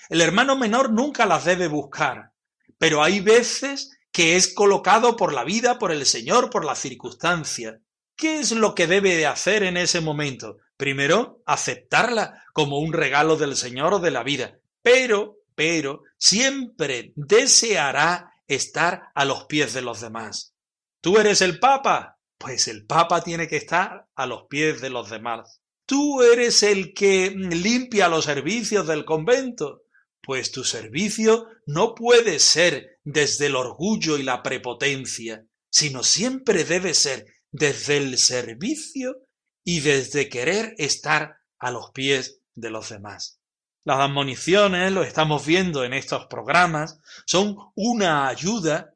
El 0.08 0.20
hermano 0.20 0.56
menor 0.56 0.92
nunca 0.92 1.26
las 1.26 1.44
debe 1.44 1.68
buscar, 1.68 2.32
pero 2.76 3.02
hay 3.02 3.20
veces 3.20 3.90
que 4.10 4.36
es 4.36 4.52
colocado 4.52 5.16
por 5.16 5.32
la 5.32 5.44
vida, 5.44 5.78
por 5.78 5.92
el 5.92 6.06
Señor, 6.06 6.50
por 6.50 6.64
la 6.64 6.74
circunstancia. 6.74 7.80
¿Qué 8.16 8.40
es 8.40 8.52
lo 8.52 8.74
que 8.74 8.86
debe 8.86 9.16
de 9.16 9.26
hacer 9.26 9.62
en 9.62 9.76
ese 9.76 10.00
momento? 10.00 10.58
Primero, 10.76 11.42
aceptarla 11.46 12.42
como 12.52 12.78
un 12.78 12.92
regalo 12.92 13.36
del 13.36 13.56
Señor 13.56 13.94
o 13.94 13.98
de 14.00 14.10
la 14.10 14.22
vida, 14.22 14.58
pero, 14.82 15.38
pero, 15.54 16.02
siempre 16.18 17.12
deseará 17.16 18.32
estar 18.48 19.04
a 19.14 19.24
los 19.24 19.44
pies 19.44 19.72
de 19.72 19.82
los 19.82 20.00
demás. 20.00 20.54
¿Tú 21.00 21.18
eres 21.18 21.40
el 21.42 21.58
Papa? 21.58 22.18
Pues 22.38 22.68
el 22.68 22.86
Papa 22.86 23.22
tiene 23.22 23.46
que 23.48 23.56
estar 23.56 24.06
a 24.14 24.26
los 24.26 24.44
pies 24.48 24.80
de 24.80 24.90
los 24.90 25.10
demás. 25.10 25.60
¿Tú 25.86 26.22
eres 26.22 26.62
el 26.62 26.94
que 26.94 27.30
limpia 27.30 28.08
los 28.08 28.24
servicios 28.24 28.86
del 28.86 29.04
convento? 29.04 29.82
Pues 30.22 30.50
tu 30.50 30.64
servicio 30.64 31.46
no 31.66 31.94
puede 31.94 32.38
ser 32.40 32.98
desde 33.04 33.46
el 33.46 33.56
orgullo 33.56 34.16
y 34.18 34.22
la 34.22 34.42
prepotencia, 34.42 35.44
sino 35.70 36.02
siempre 36.02 36.64
debe 36.64 36.94
ser 36.94 37.26
desde 37.52 37.98
el 37.98 38.18
servicio 38.18 39.16
y 39.64 39.80
desde 39.80 40.28
querer 40.28 40.74
estar 40.78 41.38
a 41.58 41.70
los 41.70 41.90
pies 41.90 42.40
de 42.54 42.70
los 42.70 42.90
demás. 42.90 43.40
Las 43.84 43.98
admoniciones, 43.98 44.92
lo 44.92 45.02
estamos 45.02 45.44
viendo 45.44 45.84
en 45.84 45.92
estos 45.92 46.26
programas, 46.26 47.00
son 47.26 47.56
una 47.74 48.28
ayuda 48.28 48.94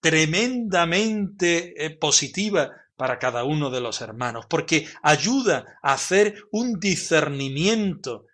tremendamente 0.00 1.84
eh, 1.84 1.90
positiva 1.90 2.70
para 2.96 3.18
cada 3.18 3.44
uno 3.44 3.70
de 3.70 3.80
los 3.80 4.00
hermanos, 4.00 4.46
porque 4.48 4.88
ayuda 5.02 5.78
a 5.82 5.94
hacer 5.94 6.44
un 6.52 6.78
discernimiento, 6.78 8.26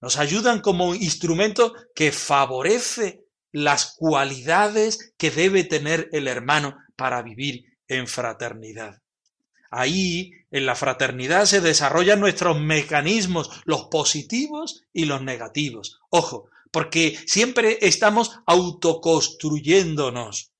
nos 0.00 0.18
ayudan 0.18 0.60
como 0.60 0.94
instrumento 0.94 1.74
que 1.94 2.12
favorece 2.12 3.24
las 3.52 3.94
cualidades 3.96 5.14
que 5.16 5.30
debe 5.30 5.64
tener 5.64 6.08
el 6.12 6.28
hermano 6.28 6.76
para 6.96 7.22
vivir 7.22 7.64
en 7.88 8.06
fraternidad. 8.06 9.03
Ahí, 9.76 10.30
en 10.52 10.66
la 10.66 10.76
fraternidad, 10.76 11.46
se 11.46 11.60
desarrollan 11.60 12.20
nuestros 12.20 12.60
mecanismos, 12.60 13.50
los 13.64 13.86
positivos 13.86 14.84
y 14.92 15.06
los 15.06 15.20
negativos. 15.20 15.98
Ojo, 16.10 16.48
porque 16.70 17.18
siempre 17.26 17.78
estamos 17.82 18.38
autoconstruyéndonos. 18.46 20.52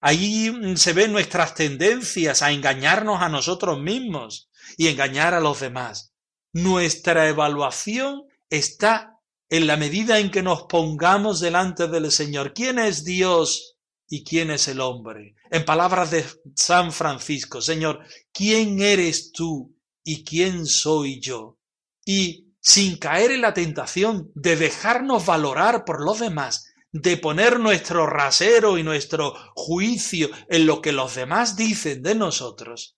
Ahí 0.00 0.54
se 0.76 0.92
ven 0.92 1.10
nuestras 1.10 1.56
tendencias 1.56 2.42
a 2.42 2.52
engañarnos 2.52 3.20
a 3.20 3.28
nosotros 3.28 3.80
mismos 3.80 4.48
y 4.76 4.86
engañar 4.86 5.34
a 5.34 5.40
los 5.40 5.58
demás. 5.58 6.12
Nuestra 6.52 7.28
evaluación 7.28 8.28
está 8.50 9.18
en 9.48 9.66
la 9.66 9.76
medida 9.76 10.20
en 10.20 10.30
que 10.30 10.44
nos 10.44 10.62
pongamos 10.62 11.40
delante 11.40 11.88
del 11.88 12.12
Señor. 12.12 12.54
¿Quién 12.54 12.78
es 12.78 13.04
Dios? 13.04 13.69
Y 14.12 14.24
quién 14.24 14.50
es 14.50 14.66
el 14.66 14.80
hombre. 14.80 15.36
En 15.50 15.64
palabras 15.64 16.10
de 16.10 16.26
San 16.56 16.92
Francisco, 16.92 17.62
Señor, 17.62 18.00
¿quién 18.32 18.82
eres 18.82 19.30
tú 19.30 19.74
y 20.02 20.24
quién 20.24 20.66
soy 20.66 21.20
yo? 21.20 21.58
Y 22.04 22.48
sin 22.60 22.98
caer 22.98 23.30
en 23.30 23.40
la 23.40 23.54
tentación 23.54 24.32
de 24.34 24.56
dejarnos 24.56 25.24
valorar 25.24 25.84
por 25.84 26.04
los 26.04 26.18
demás, 26.18 26.66
de 26.90 27.16
poner 27.18 27.60
nuestro 27.60 28.04
rasero 28.06 28.78
y 28.78 28.82
nuestro 28.82 29.32
juicio 29.54 30.28
en 30.48 30.66
lo 30.66 30.82
que 30.82 30.90
los 30.90 31.14
demás 31.14 31.56
dicen 31.56 32.02
de 32.02 32.16
nosotros, 32.16 32.96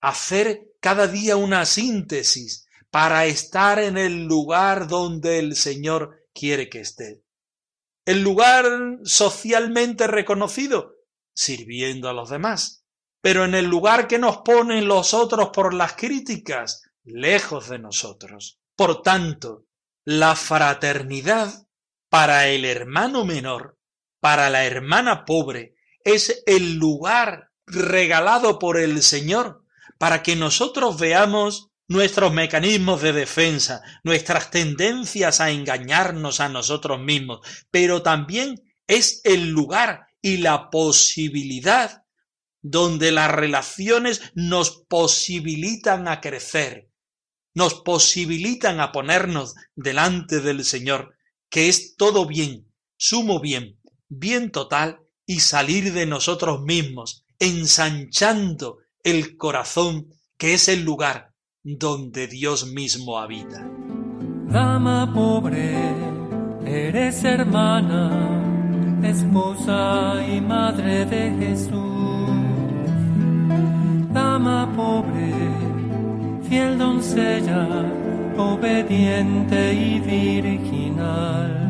hacer 0.00 0.62
cada 0.80 1.06
día 1.06 1.36
una 1.36 1.64
síntesis 1.64 2.66
para 2.90 3.26
estar 3.26 3.78
en 3.78 3.96
el 3.96 4.24
lugar 4.24 4.88
donde 4.88 5.38
el 5.38 5.54
Señor 5.54 6.26
quiere 6.34 6.68
que 6.68 6.80
esté 6.80 7.23
el 8.04 8.22
lugar 8.22 8.66
socialmente 9.04 10.06
reconocido, 10.06 10.96
sirviendo 11.34 12.08
a 12.08 12.12
los 12.12 12.30
demás. 12.30 12.84
Pero 13.20 13.44
en 13.44 13.54
el 13.54 13.66
lugar 13.66 14.06
que 14.06 14.18
nos 14.18 14.38
ponen 14.38 14.86
los 14.86 15.14
otros 15.14 15.50
por 15.50 15.72
las 15.72 15.94
críticas, 15.94 16.82
lejos 17.04 17.68
de 17.68 17.78
nosotros. 17.78 18.60
Por 18.76 19.02
tanto, 19.02 19.66
la 20.04 20.36
fraternidad 20.36 21.66
para 22.10 22.48
el 22.48 22.64
hermano 22.64 23.24
menor, 23.24 23.78
para 24.20 24.50
la 24.50 24.64
hermana 24.64 25.24
pobre, 25.24 25.76
es 26.04 26.42
el 26.46 26.74
lugar 26.74 27.50
regalado 27.66 28.58
por 28.58 28.78
el 28.78 29.02
Señor 29.02 29.64
para 29.98 30.22
que 30.22 30.36
nosotros 30.36 30.98
veamos 30.98 31.70
nuestros 31.88 32.32
mecanismos 32.32 33.02
de 33.02 33.12
defensa, 33.12 33.82
nuestras 34.02 34.50
tendencias 34.50 35.40
a 35.40 35.50
engañarnos 35.50 36.40
a 36.40 36.48
nosotros 36.48 37.00
mismos, 37.00 37.40
pero 37.70 38.02
también 38.02 38.62
es 38.86 39.20
el 39.24 39.50
lugar 39.50 40.06
y 40.22 40.38
la 40.38 40.70
posibilidad 40.70 42.04
donde 42.62 43.12
las 43.12 43.30
relaciones 43.30 44.22
nos 44.34 44.84
posibilitan 44.88 46.08
a 46.08 46.20
crecer, 46.20 46.88
nos 47.54 47.74
posibilitan 47.74 48.80
a 48.80 48.90
ponernos 48.90 49.54
delante 49.74 50.40
del 50.40 50.64
Señor, 50.64 51.14
que 51.50 51.68
es 51.68 51.94
todo 51.96 52.26
bien, 52.26 52.72
sumo 52.96 53.40
bien, 53.40 53.78
bien 54.08 54.50
total, 54.50 55.00
y 55.26 55.40
salir 55.40 55.92
de 55.92 56.04
nosotros 56.04 56.62
mismos, 56.62 57.24
ensanchando 57.38 58.78
el 59.02 59.36
corazón, 59.36 60.08
que 60.36 60.54
es 60.54 60.68
el 60.68 60.84
lugar 60.84 61.33
donde 61.64 62.26
Dios 62.26 62.66
mismo 62.66 63.18
habita. 63.18 63.66
Dama 64.50 65.10
pobre, 65.14 65.74
eres 66.66 67.24
hermana, 67.24 69.00
esposa 69.02 70.22
y 70.28 70.42
madre 70.42 71.06
de 71.06 71.34
Jesús. 71.38 71.70
Dama 74.12 74.70
pobre, 74.76 75.32
fiel 76.46 76.76
doncella, 76.76 77.66
obediente 78.36 79.72
y 79.72 80.00
virginal. 80.00 81.62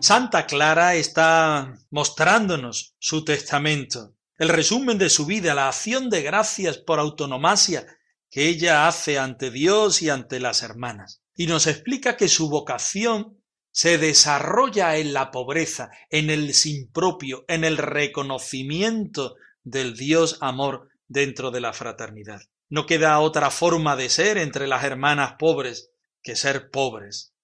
Santa 0.00 0.44
Clara 0.44 0.94
está 0.96 1.74
mostrándonos 1.90 2.94
su 2.98 3.24
testamento, 3.24 4.12
el 4.36 4.50
resumen 4.50 4.98
de 4.98 5.08
su 5.08 5.24
vida, 5.24 5.54
la 5.54 5.68
acción 5.68 6.10
de 6.10 6.22
gracias 6.22 6.76
por 6.76 7.00
autonomasia 7.00 7.86
que 8.30 8.48
ella 8.48 8.86
hace 8.86 9.18
ante 9.18 9.50
Dios 9.50 10.02
y 10.02 10.10
ante 10.10 10.40
las 10.40 10.62
hermanas. 10.62 11.22
Y 11.34 11.46
nos 11.46 11.66
explica 11.66 12.16
que 12.16 12.28
su 12.28 12.50
vocación 12.50 13.38
se 13.70 13.98
desarrolla 13.98 14.96
en 14.96 15.12
la 15.12 15.30
pobreza, 15.30 15.90
en 16.10 16.30
el 16.30 16.52
sin 16.54 16.90
propio, 16.90 17.44
en 17.48 17.64
el 17.64 17.76
reconocimiento 17.76 19.36
del 19.62 19.96
Dios 19.96 20.38
amor 20.40 20.88
dentro 21.06 21.50
de 21.50 21.60
la 21.60 21.72
fraternidad. 21.72 22.40
No 22.68 22.86
queda 22.86 23.18
otra 23.20 23.50
forma 23.50 23.96
de 23.96 24.10
ser 24.10 24.36
entre 24.36 24.66
las 24.66 24.84
hermanas 24.84 25.34
pobres 25.38 25.90
que 26.22 26.36
ser 26.36 26.70
pobres. 26.70 27.34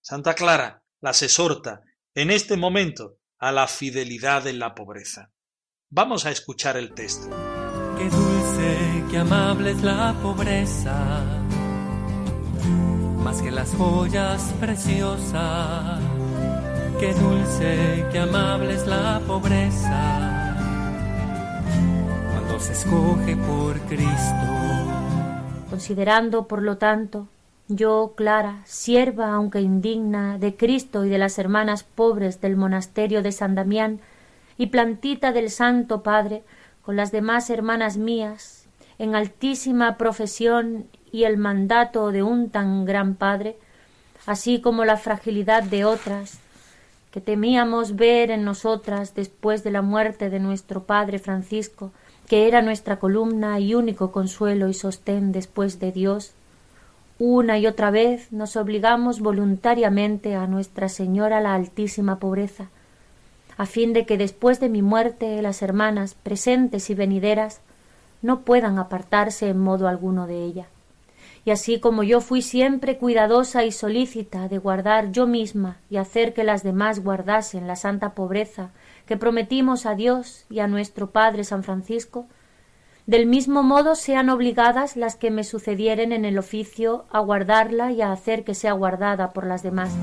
Santa 0.00 0.34
Clara 0.34 0.82
las 1.00 1.22
exhorta 1.22 1.82
en 2.14 2.30
este 2.30 2.56
momento 2.56 3.18
a 3.38 3.52
la 3.52 3.66
fidelidad 3.66 4.46
en 4.46 4.58
la 4.58 4.74
pobreza. 4.74 5.32
Vamos 5.90 6.26
a 6.26 6.30
escuchar 6.30 6.76
el 6.76 6.92
texto. 6.92 7.30
Qué 7.96 8.10
qué 9.10 9.18
amable 9.18 9.70
es 9.72 9.82
la 9.82 10.14
pobreza, 10.22 11.22
más 13.22 13.40
que 13.42 13.50
las 13.50 13.74
joyas 13.74 14.54
preciosas. 14.60 16.00
Qué 17.00 17.12
dulce, 17.14 18.04
qué 18.12 18.18
amable 18.20 18.74
es 18.74 18.86
la 18.86 19.20
pobreza, 19.26 20.56
cuando 22.32 22.60
se 22.60 22.72
escoge 22.72 23.36
por 23.36 23.78
Cristo. 23.88 24.46
Considerando, 25.70 26.46
por 26.46 26.62
lo 26.62 26.76
tanto, 26.76 27.26
yo, 27.68 28.12
Clara, 28.14 28.62
sierva, 28.64 29.32
aunque 29.32 29.60
indigna, 29.60 30.38
de 30.38 30.54
Cristo 30.54 31.04
y 31.04 31.08
de 31.08 31.18
las 31.18 31.38
hermanas 31.38 31.82
pobres 31.82 32.40
del 32.40 32.56
monasterio 32.56 33.22
de 33.22 33.32
San 33.32 33.54
Damián, 33.54 34.00
y 34.56 34.66
plantita 34.66 35.32
del 35.32 35.50
Santo 35.50 36.02
Padre, 36.02 36.44
con 36.84 36.96
las 36.96 37.12
demás 37.12 37.50
hermanas 37.50 37.96
mías, 37.96 38.66
en 38.98 39.14
altísima 39.14 39.96
profesión 39.96 40.86
y 41.10 41.24
el 41.24 41.36
mandato 41.36 42.10
de 42.12 42.22
un 42.22 42.50
tan 42.50 42.84
gran 42.84 43.14
Padre, 43.14 43.56
así 44.26 44.60
como 44.60 44.84
la 44.84 44.96
fragilidad 44.96 45.62
de 45.62 45.84
otras, 45.84 46.38
que 47.10 47.20
temíamos 47.20 47.96
ver 47.96 48.30
en 48.30 48.44
nosotras 48.44 49.14
después 49.14 49.62
de 49.62 49.70
la 49.70 49.82
muerte 49.82 50.30
de 50.30 50.40
nuestro 50.40 50.82
Padre 50.82 51.18
Francisco, 51.18 51.92
que 52.28 52.48
era 52.48 52.62
nuestra 52.62 52.98
columna 52.98 53.60
y 53.60 53.74
único 53.74 54.10
consuelo 54.12 54.68
y 54.68 54.74
sostén 54.74 55.32
después 55.32 55.78
de 55.78 55.92
Dios, 55.92 56.32
Una 57.16 57.58
y 57.58 57.68
otra 57.68 57.92
vez 57.92 58.32
nos 58.32 58.56
obligamos 58.56 59.20
voluntariamente 59.20 60.34
a 60.34 60.48
Nuestra 60.48 60.88
Señora 60.88 61.40
la 61.40 61.54
altísima 61.54 62.18
pobreza, 62.18 62.70
a 63.56 63.66
fin 63.66 63.92
de 63.92 64.06
que 64.06 64.18
después 64.18 64.60
de 64.60 64.68
mi 64.68 64.82
muerte 64.82 65.40
las 65.42 65.62
hermanas 65.62 66.14
presentes 66.14 66.90
y 66.90 66.94
venideras 66.94 67.60
no 68.22 68.40
puedan 68.40 68.78
apartarse 68.78 69.48
en 69.48 69.58
modo 69.58 69.86
alguno 69.86 70.26
de 70.26 70.44
ella. 70.44 70.66
Y 71.44 71.50
así 71.50 71.78
como 71.78 72.02
yo 72.02 72.22
fui 72.22 72.40
siempre 72.40 72.96
cuidadosa 72.96 73.64
y 73.64 73.72
solícita 73.72 74.48
de 74.48 74.58
guardar 74.58 75.12
yo 75.12 75.26
misma 75.26 75.76
y 75.90 75.98
hacer 75.98 76.32
que 76.32 76.42
las 76.42 76.62
demás 76.62 77.00
guardasen 77.04 77.66
la 77.66 77.76
santa 77.76 78.14
pobreza 78.14 78.70
que 79.06 79.18
prometimos 79.18 79.84
a 79.84 79.94
Dios 79.94 80.46
y 80.48 80.60
a 80.60 80.66
nuestro 80.66 81.10
Padre 81.10 81.44
San 81.44 81.62
Francisco, 81.62 82.26
del 83.06 83.26
mismo 83.26 83.62
modo 83.62 83.94
sean 83.94 84.30
obligadas 84.30 84.96
las 84.96 85.16
que 85.16 85.30
me 85.30 85.44
sucedieren 85.44 86.12
en 86.12 86.24
el 86.24 86.38
oficio 86.38 87.04
a 87.10 87.20
guardarla 87.20 87.92
y 87.92 88.00
a 88.00 88.12
hacer 88.12 88.44
que 88.44 88.54
sea 88.54 88.72
guardada 88.72 89.34
por 89.34 89.46
las 89.46 89.62
demás. 89.62 89.94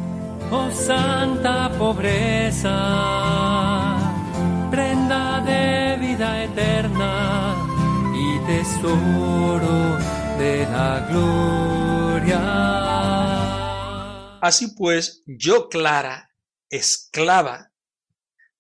Oh 0.54 0.70
santa 0.72 1.72
pobreza, 1.78 2.76
prenda 4.70 5.42
de 5.42 5.98
vida 5.98 6.44
eterna 6.44 7.56
y 8.14 8.40
tesoro 8.46 9.98
de 10.38 10.66
la 10.70 11.08
gloria. 11.10 12.42
Así 14.42 14.76
pues, 14.76 15.24
yo, 15.26 15.70
Clara, 15.70 16.32
esclava, 16.70 17.72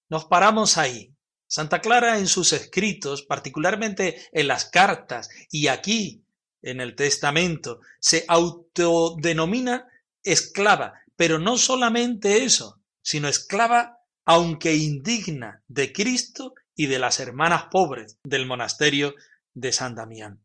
nos 0.09 0.25
paramos 0.25 0.77
ahí 0.77 1.11
Santa 1.51 1.81
Clara 1.81 2.17
en 2.17 2.27
sus 2.27 2.53
escritos, 2.53 3.23
particularmente 3.23 4.29
en 4.31 4.47
las 4.47 4.63
cartas 4.63 5.29
y 5.49 5.67
aquí 5.67 6.23
en 6.61 6.79
el 6.79 6.95
Testamento, 6.95 7.81
se 7.99 8.23
autodenomina 8.29 9.89
esclava, 10.23 10.93
pero 11.21 11.37
no 11.37 11.59
solamente 11.59 12.43
eso, 12.45 12.81
sino 13.03 13.27
esclava 13.27 13.99
aunque 14.25 14.73
indigna 14.73 15.61
de 15.67 15.93
Cristo 15.93 16.55
y 16.75 16.87
de 16.87 16.97
las 16.97 17.19
hermanas 17.19 17.65
pobres 17.69 18.17
del 18.23 18.47
monasterio 18.47 19.13
de 19.53 19.71
San 19.71 19.93
Damián. 19.93 20.43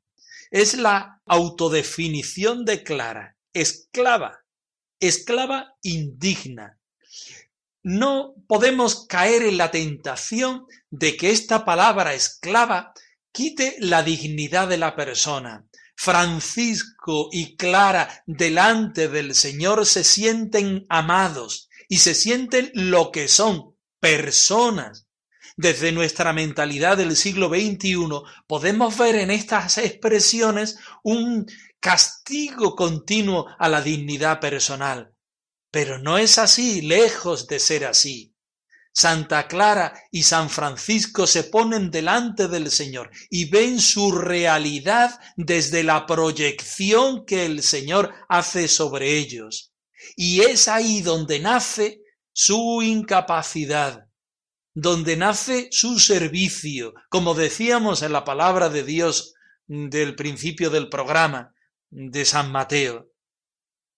Es 0.51 0.77
la 0.77 1.23
autodefinición 1.25 2.67
de 2.67 2.83
Clara, 2.83 3.39
esclava, 3.55 4.45
esclava 5.01 5.73
indigna, 5.81 6.79
no 7.83 8.35
podemos 8.47 9.07
caer 9.07 9.45
en 9.45 9.57
la 9.57 9.71
tentación 9.71 10.67
de 10.91 11.17
que 11.17 11.31
esta 11.31 11.65
palabra 11.65 12.13
esclava 12.13 12.93
quite 13.33 13.77
la 13.79 14.03
dignidad 14.03 14.69
de 14.69 14.77
la 14.77 14.95
persona. 14.95 15.65
Francisco 15.97 17.29
y 17.33 17.57
Clara 17.57 18.23
delante 18.27 19.09
del 19.09 19.35
Señor 19.35 19.87
se 19.87 20.05
sienten 20.05 20.87
amados 20.89 21.69
y 21.89 21.99
se 21.99 22.15
sienten 22.15 22.71
lo 22.75 23.11
que 23.11 23.29
son, 23.29 23.75
personas. 23.99 25.07
Desde 25.57 25.91
nuestra 25.91 26.35
mentalidad 26.35 26.99
del 26.99 27.17
siglo 27.17 27.49
XXI 27.49 28.09
podemos 28.47 28.99
ver 28.99 29.17
en 29.17 29.31
estas 29.31 29.79
expresiones 29.79 30.79
un 31.03 31.47
castigo 31.81 32.77
continuo 32.77 33.47
a 33.59 33.69
la 33.71 33.81
dignidad 33.81 34.39
personal. 34.39 35.15
Pero 35.71 35.99
no 35.99 36.19
es 36.19 36.37
así, 36.37 36.83
lejos 36.83 37.47
de 37.47 37.59
ser 37.59 37.87
así. 37.87 38.36
Santa 38.99 39.47
Clara 39.47 39.93
y 40.11 40.23
San 40.23 40.49
Francisco 40.49 41.27
se 41.27 41.45
ponen 41.45 41.91
delante 41.91 42.49
del 42.49 42.71
Señor 42.71 43.11
y 43.29 43.45
ven 43.45 43.79
su 43.79 44.11
realidad 44.11 45.21
desde 45.37 45.83
la 45.83 46.07
proyección 46.07 47.27
que 47.27 47.45
el 47.45 47.63
Señor 47.63 48.15
hace 48.27 48.69
sobre 48.69 49.19
ellos. 49.19 49.75
Y 50.17 50.41
es 50.41 50.67
ahí 50.67 51.03
donde 51.03 51.41
nace 51.41 52.01
su 52.33 52.81
incapacidad, 52.81 54.09
donde 54.73 55.19
nace 55.19 55.69
su 55.73 55.99
servicio, 55.99 56.95
como 57.11 57.35
decíamos 57.35 58.01
en 58.01 58.15
la 58.15 58.25
palabra 58.25 58.71
de 58.71 58.83
Dios 58.83 59.35
del 59.67 60.15
principio 60.15 60.71
del 60.71 60.89
programa 60.89 61.55
de 61.91 62.25
San 62.25 62.51
Mateo. 62.51 63.11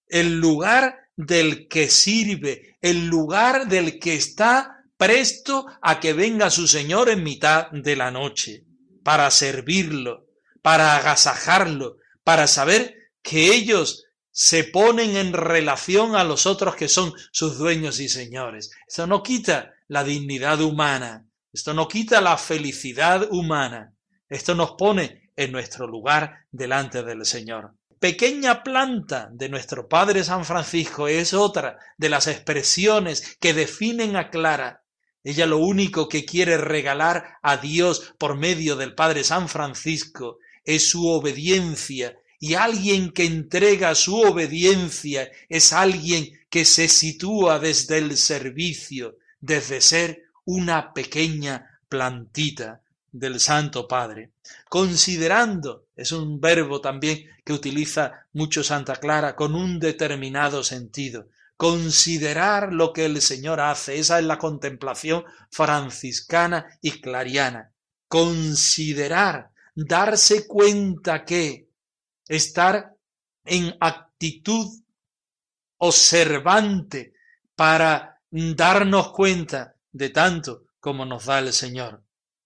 El 0.09 0.41
lugar 0.41 1.09
del 1.15 1.69
que 1.69 1.89
sirve, 1.89 2.79
el 2.81 3.07
lugar 3.07 3.69
del 3.69 4.01
que 4.01 4.15
está 4.15 4.75
presto 4.99 5.67
a 5.81 6.01
que 6.01 6.13
venga 6.13 6.51
su 6.51 6.69
Señor 6.69 7.09
en 7.09 7.23
mitad 7.23 7.71
de 7.71 7.97
la 7.97 8.11
noche, 8.11 8.67
para 9.03 9.31
servirlo, 9.31 10.27
para 10.61 10.97
agasajarlo, 10.97 11.97
para 12.25 12.47
saber 12.47 13.13
que 13.23 13.55
ellos 13.55 14.05
se 14.31 14.65
ponen 14.65 15.17
en 15.17 15.33
relación 15.33 16.15
a 16.15 16.25
los 16.25 16.47
otros 16.47 16.77
que 16.77 16.89
son 16.89 17.15
sus 17.33 17.57
dueños 17.59 18.01
y 18.01 18.09
señores. 18.09 18.71
Esto 18.87 19.07
no 19.07 19.23
quita 19.23 19.73
la 19.87 20.05
dignidad 20.05 20.61
humana, 20.61 21.27
esto 21.53 21.73
no 21.73 21.89
quita 21.89 22.21
la 22.21 22.37
felicidad 22.37 23.29
humana, 23.31 23.95
esto 24.29 24.55
nos 24.55 24.73
pone 24.73 25.31
en 25.37 25.53
nuestro 25.53 25.87
lugar 25.87 26.47
delante 26.51 27.03
del 27.03 27.25
Señor 27.25 27.79
pequeña 27.99 28.63
planta 28.63 29.29
de 29.33 29.49
nuestro 29.49 29.89
Padre 29.89 30.23
San 30.25 30.45
Francisco 30.45 31.09
es 31.09 31.35
otra 31.35 31.79
de 31.97 32.09
las 32.09 32.27
expresiones 32.27 33.37
que 33.41 33.55
definen 33.55 34.17
a 34.17 34.31
Clara. 34.31 34.85
Ella 35.24 35.46
lo 35.46 35.59
único 35.59 36.09
que 36.09 36.24
quiere 36.24 36.57
regalar 36.57 37.38
a 37.42 37.57
Dios 37.57 38.14
por 38.18 38.37
medio 38.37 38.76
del 38.76 38.94
Padre 38.94 39.24
San 39.24 39.48
Francisco 39.48 40.38
es 40.64 40.90
su 40.90 41.07
obediencia. 41.09 42.16
Y 42.40 42.54
alguien 42.54 43.11
que 43.11 43.24
entrega 43.24 43.94
su 43.94 44.16
obediencia 44.16 45.31
es 45.48 45.72
alguien 45.72 46.38
que 46.48 46.64
se 46.64 46.88
sitúa 46.88 47.59
desde 47.59 47.98
el 47.98 48.16
servicio, 48.16 49.16
desde 49.40 49.81
ser 49.81 50.24
una 50.44 50.94
pequeña 50.94 51.81
plantita 51.88 52.81
del 53.12 53.40
Santo 53.40 53.88
Padre, 53.88 54.31
considerando, 54.68 55.87
es 55.96 56.12
un 56.12 56.40
verbo 56.40 56.81
también 56.81 57.24
que 57.44 57.52
utiliza 57.52 58.26
mucho 58.33 58.62
Santa 58.62 58.96
Clara 58.96 59.35
con 59.35 59.54
un 59.54 59.81
determinado 59.81 60.62
sentido, 60.62 61.28
considerar 61.59 62.73
lo 62.73 62.92
que 62.92 63.05
el 63.05 63.21
Señor 63.21 63.61
hace, 63.61 63.99
esa 63.99 64.21
es 64.21 64.25
la 64.25 64.38
contemplación 64.38 65.25
franciscana 65.51 66.79
y 66.81 67.01
clariana, 67.01 67.73
considerar, 68.07 69.51
darse 69.75 70.47
cuenta 70.47 71.25
que 71.25 71.68
estar 72.29 72.94
en 73.44 73.77
actitud 73.81 74.68
observante 75.79 77.14
para 77.57 78.21
darnos 78.31 79.11
cuenta 79.11 79.75
de 79.90 80.11
tanto 80.11 80.66
como 80.79 81.05
nos 81.05 81.25
da 81.25 81.40
el 81.40 81.53
Señor. 81.53 82.05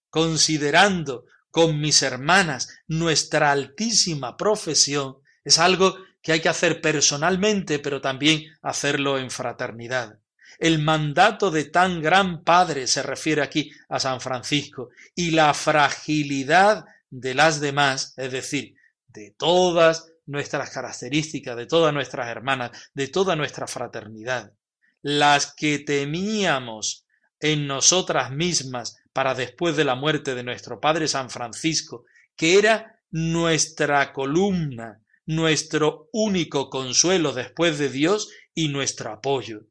Considerando 0.09 1.25
con 1.51 1.79
mis 1.79 2.01
hermanas 2.01 2.79
nuestra 2.87 3.51
altísima 3.51 4.35
profesión, 4.37 5.17
es 5.43 5.59
algo 5.59 5.97
que 6.23 6.31
hay 6.31 6.39
que 6.39 6.49
hacer 6.49 6.81
personalmente, 6.81 7.79
pero 7.79 8.01
también 8.01 8.45
hacerlo 8.61 9.19
en 9.19 9.29
fraternidad. 9.29 10.17
El 10.57 10.79
mandato 10.79 11.51
de 11.51 11.65
tan 11.65 12.01
gran 12.01 12.43
Padre 12.43 12.87
se 12.87 13.03
refiere 13.03 13.41
aquí 13.41 13.71
a 13.89 13.99
San 13.99 14.21
Francisco 14.21 14.89
y 15.13 15.31
la 15.31 15.53
fragilidad 15.53 16.85
de 17.09 17.33
las 17.35 17.59
demás, 17.59 18.13
es 18.17 18.31
decir, 18.31 18.75
de 19.07 19.35
todas 19.37 20.11
nuestras 20.25 20.69
características, 20.69 21.57
de 21.57 21.65
todas 21.65 21.93
nuestras 21.93 22.29
hermanas, 22.29 22.71
de 22.93 23.09
toda 23.09 23.35
nuestra 23.35 23.67
fraternidad, 23.67 24.53
las 25.01 25.53
que 25.53 25.79
temíamos 25.79 27.05
en 27.41 27.67
nosotras 27.67 28.31
mismas 28.31 28.95
para 29.11 29.35
después 29.35 29.75
de 29.75 29.83
la 29.83 29.95
muerte 29.95 30.35
de 30.35 30.43
nuestro 30.43 30.79
Padre 30.79 31.09
San 31.09 31.29
Francisco, 31.29 32.05
que 32.37 32.57
era 32.57 33.01
nuestra 33.11 34.13
columna, 34.13 35.02
nuestro 35.25 36.09
único 36.11 36.69
consuelo 36.69 37.33
después 37.33 37.77
de 37.79 37.89
Dios 37.89 38.29
y 38.53 38.69
nuestro 38.69 39.11
apoyo. 39.11 39.67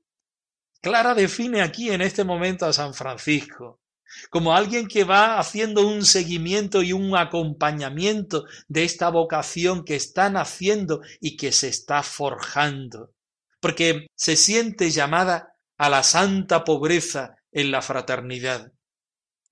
Clara 0.81 1.15
define 1.15 1.63
aquí 1.63 1.91
en 1.91 2.01
este 2.01 2.25
momento 2.25 2.67
a 2.67 2.73
San 2.73 2.95
Francisco 2.95 3.81
como 4.29 4.55
alguien 4.55 4.89
que 4.89 5.05
va 5.05 5.39
haciendo 5.39 5.89
un 5.89 6.05
seguimiento 6.05 6.83
y 6.83 6.93
un 6.93 7.17
acompañamiento 7.17 8.45
de 8.69 8.85
esta 8.85 9.09
vocación 9.09 9.85
que 9.85 9.97
están 9.97 10.37
haciendo 10.37 11.01
y 11.19 11.39
que 11.39 11.51
se 11.51 11.69
está 11.69 12.03
forjando, 12.03 13.15
porque 13.59 14.07
se 14.15 14.37
siente 14.37 14.91
llamada 14.91 15.55
a 15.79 15.89
la 15.89 16.03
santa 16.03 16.63
pobreza 16.63 17.37
en 17.53 17.71
la 17.71 17.81
fraternidad 17.81 18.73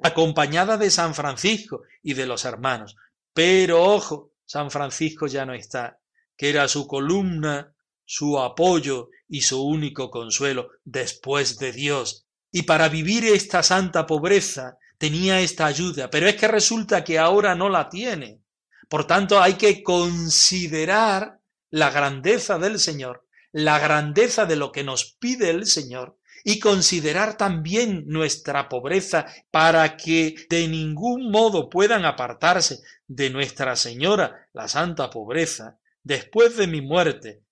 acompañada 0.03 0.77
de 0.77 0.91
San 0.91 1.15
Francisco 1.15 1.83
y 2.03 2.15
de 2.15 2.27
los 2.27 2.45
hermanos. 2.45 2.97
Pero 3.33 3.83
ojo, 3.83 4.33
San 4.51 4.69
Francisco 4.73 5.29
ya 5.29 5.47
no 5.47 5.55
está, 5.55 6.01
que 6.37 6.51
era 6.51 6.67
su 6.67 6.89
columna, 6.89 7.73
su 8.05 8.37
apoyo 8.37 9.11
y 9.29 9.43
su 9.43 9.65
único 9.65 10.11
consuelo 10.11 10.71
después 10.83 11.57
de 11.61 11.71
Dios. 11.71 12.27
Y 12.51 12.63
para 12.63 12.89
vivir 12.89 13.25
esta 13.27 13.63
santa 13.63 14.09
pobreza 14.09 14.77
tenía 14.99 15.41
esta 15.41 15.67
ayuda, 15.67 16.11
pero 16.11 16.27
es 16.27 16.35
que 16.35 16.49
resulta 16.49 17.05
que 17.05 17.17
ahora 17.17 17.55
no 17.55 17.69
la 17.69 17.89
tiene. 17.89 18.41
Por 18.89 19.07
tanto, 19.07 19.41
hay 19.41 19.55
que 19.55 19.85
considerar 19.85 21.39
la 21.71 21.91
grandeza 21.91 22.59
del 22.59 22.81
Señor, 22.81 23.29
la 23.53 23.79
grandeza 23.79 24.47
de 24.47 24.57
lo 24.57 24.73
que 24.73 24.83
nos 24.83 25.13
pide 25.21 25.51
el 25.51 25.67
Señor, 25.67 26.19
y 26.43 26.59
considerar 26.59 27.37
también 27.37 28.05
nuestra 28.07 28.69
pobreza 28.69 29.27
para 29.51 29.97
que 29.97 30.35
de 30.49 30.69
ningún 30.69 31.31
modo 31.31 31.69
puedan 31.69 32.05
apartarse 32.05 32.81
de 33.11 33.29
Nuestra 33.29 33.75
Señora, 33.75 34.47
la 34.53 34.69
Santa 34.69 35.11
Pobreza, 35.11 35.81
después 36.05 36.57
de 36.57 36.69
mi 36.69 36.81
muerte. 36.81 37.43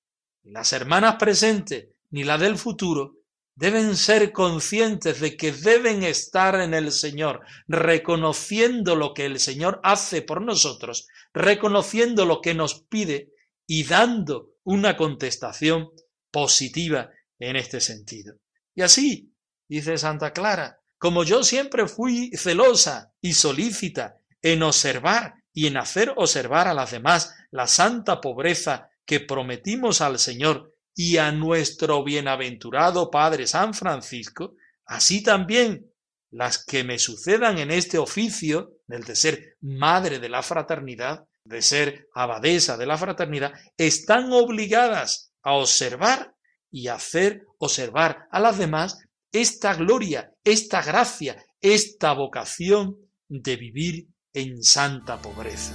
Las 0.45 0.73
hermanas 0.73 1.17
presentes 1.17 1.89
ni 2.11 2.23
la 2.23 2.39
del 2.39 2.57
futuro 2.57 3.17
deben 3.57 3.97
ser 3.97 4.31
conscientes 4.31 5.19
de 5.19 5.37
que 5.37 5.51
deben 5.51 6.05
estar 6.05 6.61
en 6.61 6.75
el 6.75 6.93
Señor, 6.93 7.41
reconociendo 7.67 8.95
lo 8.95 9.15
que 9.15 9.25
el 9.25 9.41
Señor 9.41 9.81
hace 9.83 10.23
por 10.23 10.43
nosotros, 10.43 11.09
reconociendo 11.35 12.25
lo 12.25 12.41
que 12.41 12.55
nos 12.55 12.83
pide 12.83 13.33
y 13.67 13.83
dando 13.83 14.53
una 14.63 14.97
contestación 14.97 15.91
positiva 16.31 17.11
en 17.41 17.57
este 17.57 17.81
sentido. 17.81 18.37
Y 18.77 18.83
así, 18.83 19.35
dice 19.69 19.99
Santa 19.99 20.33
Clara, 20.33 20.81
como 20.99 21.25
yo 21.25 21.43
siempre 21.43 21.89
fui 21.89 22.31
celosa 22.37 23.13
y 23.21 23.33
solícita 23.33 24.19
en 24.41 24.63
observar 24.63 25.38
y 25.59 25.67
en 25.67 25.77
hacer 25.77 26.13
observar 26.15 26.69
a 26.69 26.73
las 26.73 26.93
demás 26.93 27.35
la 27.51 27.67
santa 27.67 28.21
pobreza 28.21 28.91
que 29.05 29.19
prometimos 29.19 30.01
al 30.01 30.21
Señor 30.21 30.73
y 30.95 31.17
a 31.17 31.33
nuestro 31.33 32.05
bienaventurado 32.05 33.11
Padre 33.11 33.49
San 33.49 33.75
Francisco, 33.75 34.55
así 34.87 35.21
también 35.21 35.91
las 36.31 36.65
que 36.65 36.85
me 36.85 37.01
sucedan 37.01 37.59
en 37.59 37.73
este 37.73 37.99
oficio, 37.99 38.75
del 38.87 39.03
de 39.03 39.17
ser 39.17 39.57
madre 39.61 40.21
de 40.21 40.29
la 40.29 40.45
fraternidad, 40.45 41.25
de 41.43 41.61
ser 41.61 42.07
abadesa 42.15 42.77
de 42.77 42.87
la 42.87 42.97
fraternidad, 42.97 43.53
están 43.77 44.33
obligadas 44.33 45.33
a 45.43 45.55
observar 45.55 46.37
y 46.71 46.87
hacer 46.87 47.47
observar 47.59 48.29
a 48.31 48.39
las 48.39 48.59
demás 48.59 49.01
esta 49.33 49.75
gloria, 49.75 50.33
esta 50.45 50.83
gracia, 50.85 51.45
esta 51.61 52.13
vocación 52.13 52.97
de 53.29 53.57
vivir 53.57 54.07
en 54.35 54.63
santa 54.63 55.21
pobreza. 55.23 55.73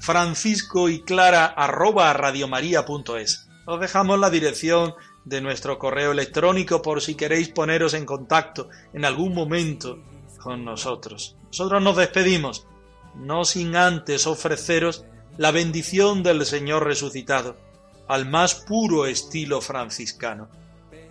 Francisco 0.00 0.88
y 0.88 1.02
Clara 1.02 1.46
arroba 1.46 2.12
radiomaria.es. 2.12 3.48
Os 3.64 3.80
dejamos 3.80 4.18
la 4.18 4.30
dirección 4.30 4.94
de 5.24 5.40
nuestro 5.40 5.78
correo 5.78 6.12
electrónico 6.12 6.82
por 6.82 7.00
si 7.00 7.14
queréis 7.14 7.48
poneros 7.48 7.94
en 7.94 8.04
contacto 8.04 8.68
en 8.92 9.04
algún 9.04 9.34
momento 9.34 9.98
con 10.42 10.64
nosotros. 10.64 11.36
Nosotros 11.46 11.82
nos 11.82 11.96
despedimos, 11.96 12.66
no 13.14 13.44
sin 13.44 13.76
antes 13.76 14.26
ofreceros 14.26 15.04
la 15.38 15.52
bendición 15.52 16.22
del 16.22 16.44
Señor 16.44 16.84
resucitado, 16.84 17.56
al 18.08 18.26
más 18.26 18.54
puro 18.56 19.06
estilo 19.06 19.60
franciscano. 19.60 20.48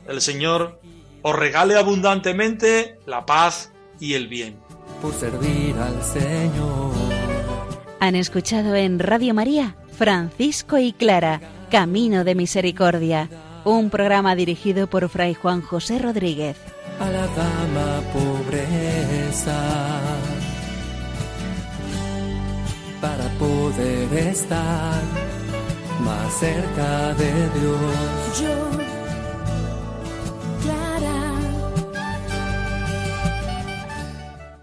El 0.07 0.21
Señor 0.21 0.79
os 1.23 1.35
regale 1.35 1.75
abundantemente 1.75 2.99
la 3.07 3.25
paz 3.25 3.71
y 3.99 4.13
el 4.13 4.27
bien. 4.27 4.59
Por 5.01 5.13
servir 5.13 5.75
al 5.77 6.03
Señor. 6.03 6.91
Han 7.99 8.15
escuchado 8.15 8.75
en 8.75 8.99
Radio 8.99 9.33
María 9.33 9.75
Francisco 9.93 10.77
y 10.77 10.91
Clara, 10.91 11.39
Camino 11.71 12.23
de 12.23 12.35
Misericordia, 12.35 13.29
un 13.63 13.89
programa 13.89 14.35
dirigido 14.35 14.87
por 14.87 15.07
Fray 15.07 15.33
Juan 15.33 15.61
José 15.61 15.99
Rodríguez. 15.99 16.57
A 16.99 17.09
la 17.09 17.27
dama 17.27 18.01
pobreza 18.11 19.57
para 22.99 23.27
poder 23.39 24.27
estar 24.27 25.01
más 26.01 26.33
cerca 26.39 27.13
de 27.15 27.31
Dios. 27.59 28.72